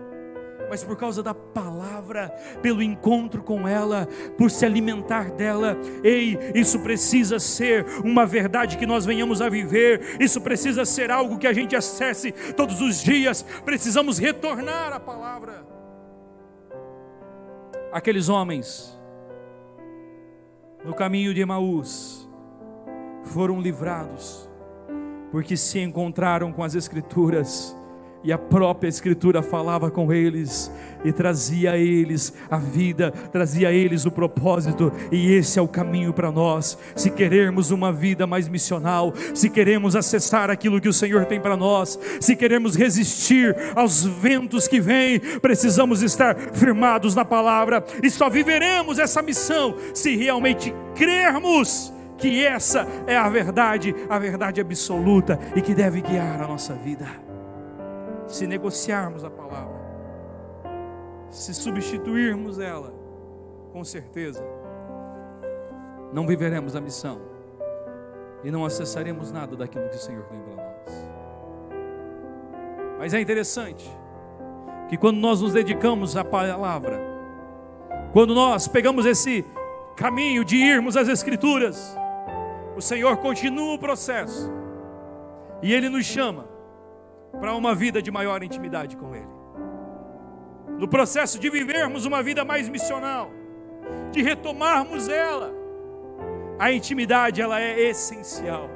[0.71, 2.31] mas por causa da palavra,
[2.63, 5.77] pelo encontro com ela, por se alimentar dela.
[6.03, 11.39] Ei, isso precisa ser uma verdade que nós venhamos a viver, isso precisa ser algo
[11.39, 13.43] que a gente acesse todos os dias.
[13.65, 15.67] Precisamos retornar à palavra.
[17.93, 18.99] Aqueles homens
[20.85, 22.28] no caminho de Emaús
[23.25, 24.49] foram livrados,
[25.31, 27.77] porque se encontraram com as Escrituras,
[28.25, 30.73] e a própria Escritura falava com eles
[31.05, 35.69] e trazia a eles a vida, trazia a eles o propósito, e esse é o
[35.69, 36.77] caminho para nós.
[36.97, 41.57] Se queremos uma vida mais missional, se queremos acessar aquilo que o Senhor tem para
[41.57, 48.29] nós, se queremos resistir aos ventos que vêm, precisamos estar firmados na palavra, e só
[48.29, 55.63] viveremos essa missão se realmente crermos que essa é a verdade, a verdade absoluta e
[55.63, 57.07] que deve guiar a nossa vida.
[58.27, 59.79] Se negociarmos a palavra,
[61.31, 62.93] se substituirmos ela,
[63.73, 64.45] com certeza,
[66.13, 67.21] não viveremos a missão
[68.43, 71.09] e não acessaremos nada daquilo que o Senhor tem para nós.
[72.99, 73.89] Mas é interessante
[74.89, 77.01] que quando nós nos dedicamos à palavra,
[78.13, 79.45] quando nós pegamos esse
[79.97, 81.97] caminho de irmos às Escrituras,
[82.79, 84.49] o Senhor continua o processo
[85.61, 86.49] e Ele nos chama
[87.41, 89.27] para uma vida de maior intimidade com Ele.
[90.79, 93.33] No processo de vivermos uma vida mais missional,
[94.13, 95.53] de retomarmos ela,
[96.57, 98.71] a intimidade ela é essencial.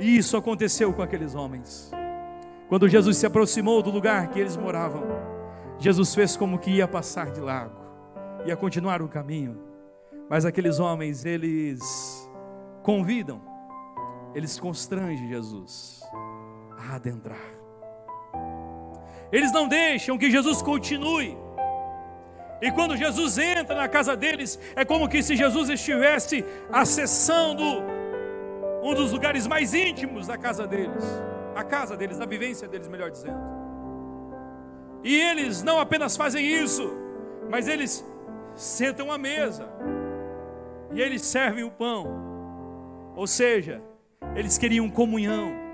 [0.00, 1.92] E isso aconteceu com aqueles homens.
[2.68, 5.04] Quando Jesus se aproximou do lugar que eles moravam,
[5.78, 7.80] Jesus fez como que ia passar de largo,
[8.44, 9.56] ia continuar o caminho.
[10.28, 12.23] Mas aqueles homens, eles
[12.84, 13.40] convidam,
[14.34, 16.02] eles constrangem Jesus
[16.78, 17.50] a adentrar.
[19.32, 21.36] Eles não deixam que Jesus continue.
[22.60, 27.64] E quando Jesus entra na casa deles, é como que se Jesus estivesse acessando
[28.82, 31.04] um dos lugares mais íntimos da casa deles,
[31.56, 33.40] a casa deles, da vivência deles, melhor dizendo.
[35.02, 36.92] E eles não apenas fazem isso,
[37.50, 38.04] mas eles
[38.54, 39.68] sentam à mesa
[40.92, 42.33] e eles servem o pão.
[43.16, 43.80] Ou seja,
[44.34, 45.64] eles queriam comunhão.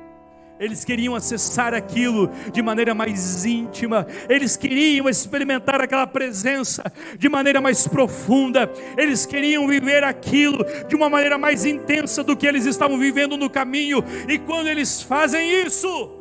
[0.59, 6.85] Eles queriam acessar aquilo de maneira mais íntima, eles queriam experimentar aquela presença
[7.19, 12.47] de maneira mais profunda, eles queriam viver aquilo de uma maneira mais intensa do que
[12.47, 16.19] eles estavam vivendo no caminho, e quando eles fazem isso,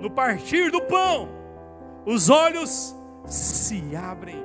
[0.00, 1.28] no partir do pão,
[2.06, 2.94] os olhos
[3.26, 4.43] se abrem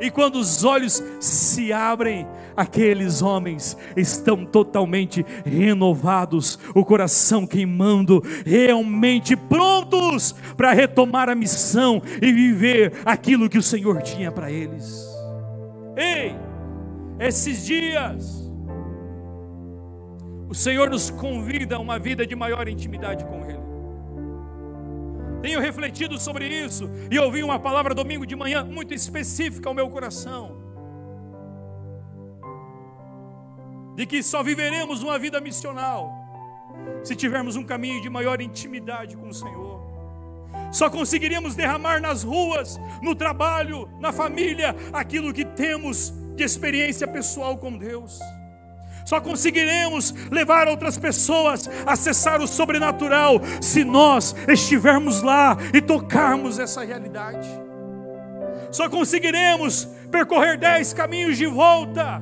[0.00, 2.26] e quando os olhos se abrem,
[2.56, 12.32] aqueles homens estão totalmente renovados, o coração queimando, realmente prontos para retomar a missão e
[12.32, 15.06] viver aquilo que o Senhor tinha para eles.
[15.96, 16.34] Ei,
[17.18, 18.50] esses dias,
[20.48, 23.65] o Senhor nos convida a uma vida de maior intimidade com Ele.
[25.42, 29.88] Tenho refletido sobre isso e ouvi uma palavra domingo de manhã muito específica ao meu
[29.88, 30.56] coração.
[33.94, 36.12] De que só viveremos uma vida missional
[37.02, 39.76] se tivermos um caminho de maior intimidade com o Senhor.
[40.72, 47.56] Só conseguiríamos derramar nas ruas, no trabalho, na família, aquilo que temos de experiência pessoal
[47.56, 48.18] com Deus.
[49.06, 56.58] Só conseguiremos levar outras pessoas a acessar o sobrenatural se nós estivermos lá e tocarmos
[56.58, 57.48] essa realidade.
[58.72, 62.20] só conseguiremos percorrer dez caminhos de volta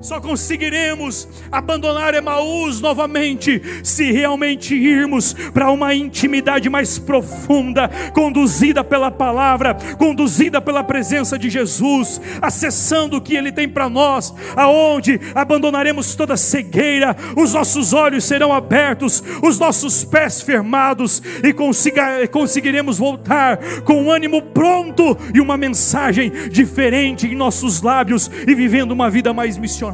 [0.00, 9.10] só conseguiremos abandonar Emaús novamente se realmente irmos para uma intimidade mais profunda, conduzida pela
[9.10, 16.14] palavra, conduzida pela presença de Jesus, acessando o que Ele tem para nós, aonde abandonaremos
[16.14, 24.04] toda cegueira, os nossos olhos serão abertos, os nossos pés firmados e conseguiremos voltar com
[24.04, 29.58] um ânimo pronto e uma mensagem diferente em nossos lábios e vivendo uma vida mais
[29.58, 29.89] missionária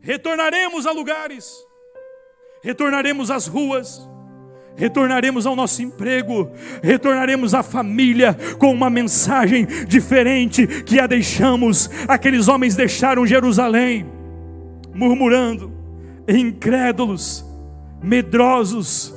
[0.00, 1.66] Retornaremos a lugares,
[2.62, 4.06] retornaremos às ruas,
[4.76, 6.50] retornaremos ao nosso emprego,
[6.82, 11.90] retornaremos à família com uma mensagem diferente que a deixamos.
[12.06, 14.06] Aqueles homens deixaram Jerusalém,
[14.92, 15.72] murmurando,
[16.28, 17.44] incrédulos,
[18.02, 19.14] medrosos,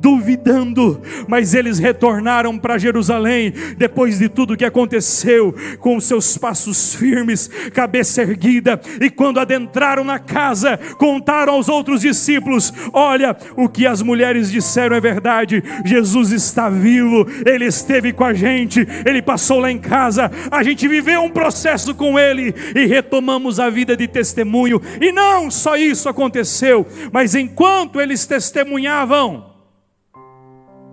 [0.00, 7.48] duvidando, mas eles retornaram para Jerusalém depois de tudo que aconteceu, com seus passos firmes,
[7.72, 14.02] cabeça erguida, e quando adentraram na casa, contaram aos outros discípulos: Olha, o que as
[14.02, 19.70] mulheres disseram é verdade, Jesus está vivo, ele esteve com a gente, ele passou lá
[19.70, 24.80] em casa, a gente viveu um processo com ele e retomamos a vida de testemunho,
[25.00, 29.49] e não só isso aconteceu, mas enquanto eles testemunhavam,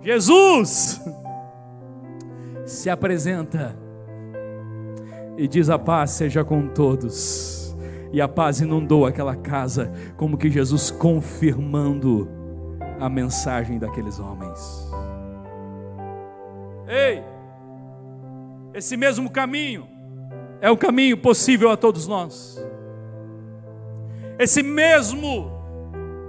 [0.02, 1.00] Jesus
[2.64, 3.76] se apresenta
[5.36, 7.76] e diz: A paz seja com todos.
[8.10, 12.26] E a paz inundou aquela casa, como que Jesus confirmando
[12.98, 14.88] a mensagem daqueles homens.
[16.88, 17.22] Ei,
[18.72, 19.86] esse mesmo caminho
[20.60, 22.58] é o caminho possível a todos nós.
[24.38, 25.50] Esse mesmo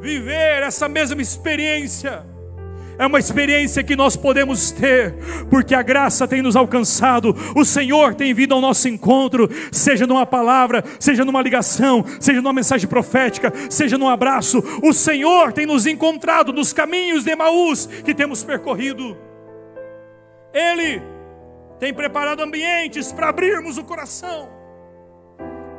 [0.02, 2.26] viver, essa mesma experiência
[3.00, 5.16] é uma experiência que nós podemos ter,
[5.50, 10.26] porque a graça tem nos alcançado, o Senhor tem vindo ao nosso encontro, seja numa
[10.26, 15.88] palavra, seja numa ligação, seja numa mensagem profética, seja num abraço, o Senhor tem nos
[15.88, 19.18] encontrado nos caminhos de Emaús que temos percorrido.
[20.54, 21.02] Ele
[21.80, 24.50] tem preparado ambientes para abrirmos o coração,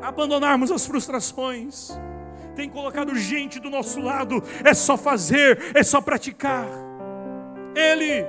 [0.01, 1.91] abandonarmos as frustrações,
[2.57, 6.90] tem colocado gente do nosso lado, é só fazer, é só praticar.
[7.81, 8.27] Ele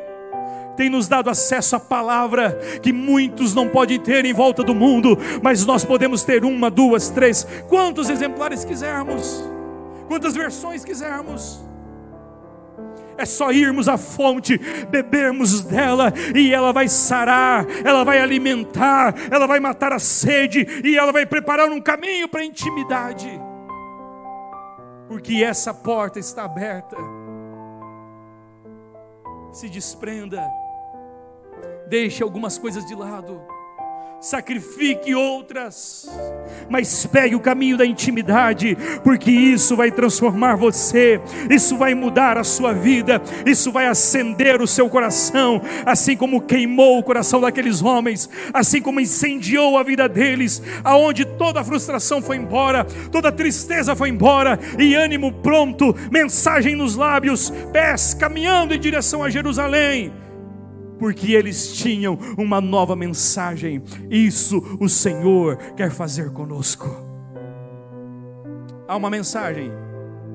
[0.76, 5.18] tem nos dado acesso à palavra que muitos não podem ter em volta do mundo,
[5.42, 9.44] mas nós podemos ter uma, duas, três, quantos exemplares quisermos,
[10.08, 11.64] quantas versões quisermos.
[13.18, 14.58] É só irmos à fonte,
[14.90, 20.98] bebermos dela, e ela vai sarar, ela vai alimentar, ela vai matar a sede, e
[20.98, 23.30] ela vai preparar um caminho para a intimidade,
[25.08, 26.98] porque essa porta está aberta
[29.52, 30.42] se desprenda,
[31.88, 33.42] deixe algumas coisas de lado,
[34.22, 36.08] sacrifique outras,
[36.70, 41.20] mas pegue o caminho da intimidade, porque isso vai transformar você,
[41.50, 47.00] isso vai mudar a sua vida, isso vai acender o seu coração, assim como queimou
[47.00, 52.38] o coração daqueles homens, assim como incendiou a vida deles, aonde toda a frustração foi
[52.38, 58.80] embora, toda a tristeza foi embora, e ânimo pronto, mensagem nos lábios, pés caminhando em
[58.80, 60.21] direção a Jerusalém
[61.02, 63.82] porque eles tinham uma nova mensagem.
[64.08, 66.96] Isso o Senhor quer fazer conosco.
[68.88, 69.72] Há uma mensagem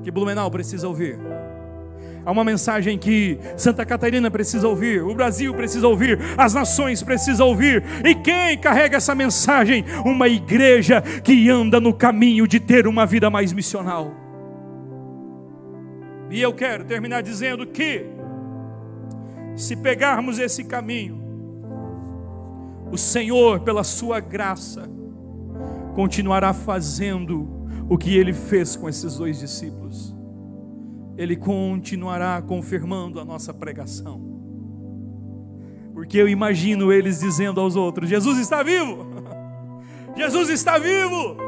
[0.03, 1.17] que Blumenau precisa ouvir.
[2.25, 7.47] Há uma mensagem que Santa Catarina precisa ouvir, o Brasil precisa ouvir, as nações precisam
[7.47, 7.81] ouvir.
[8.03, 9.85] E quem carrega essa mensagem?
[10.03, 14.13] Uma igreja que anda no caminho de ter uma vida mais missional.
[16.29, 18.16] E eu quero terminar dizendo que
[19.57, 21.19] se pegarmos esse caminho,
[22.91, 24.87] o Senhor, pela Sua graça,
[25.95, 30.15] continuará fazendo o que Ele fez com esses dois discípulos.
[31.17, 34.21] Ele continuará confirmando a nossa pregação.
[35.93, 39.07] Porque eu imagino eles dizendo aos outros: Jesus está vivo!
[40.15, 41.46] Jesus está vivo!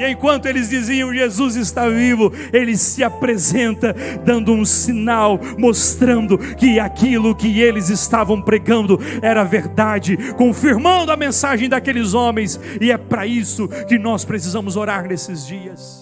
[0.00, 3.94] E enquanto eles diziam Jesus está vivo, ele se apresenta
[4.24, 11.68] dando um sinal, mostrando que aquilo que eles estavam pregando era verdade, confirmando a mensagem
[11.68, 16.00] daqueles homens, e é para isso que nós precisamos orar nesses dias.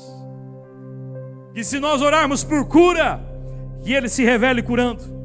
[1.53, 3.20] Que se nós orarmos por cura,
[3.82, 5.18] que ele se revele curando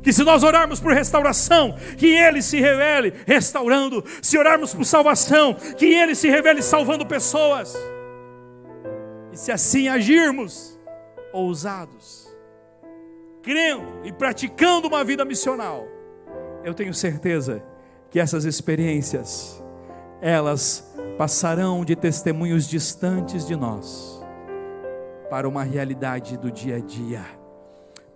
[0.00, 5.54] que se nós orarmos por restauração, que Ele se revele restaurando, se orarmos por salvação,
[5.54, 7.72] que Ele se revele salvando pessoas.
[9.32, 10.78] E se assim agirmos,
[11.32, 12.28] ousados,
[13.42, 15.88] crendo e praticando uma vida missional,
[16.64, 17.60] Eu tenho certeza
[18.08, 19.60] que essas experiências,
[20.20, 24.22] elas passarão de testemunhos distantes de nós
[25.28, 27.24] para uma realidade do dia a dia,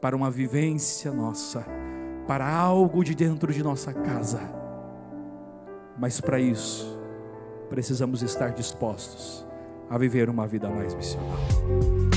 [0.01, 1.67] para uma vivência nossa,
[2.29, 4.41] para algo de dentro de nossa casa.
[5.99, 7.01] Mas para isso,
[7.69, 9.46] precisamos estar dispostos
[9.89, 12.16] a viver uma vida mais missional.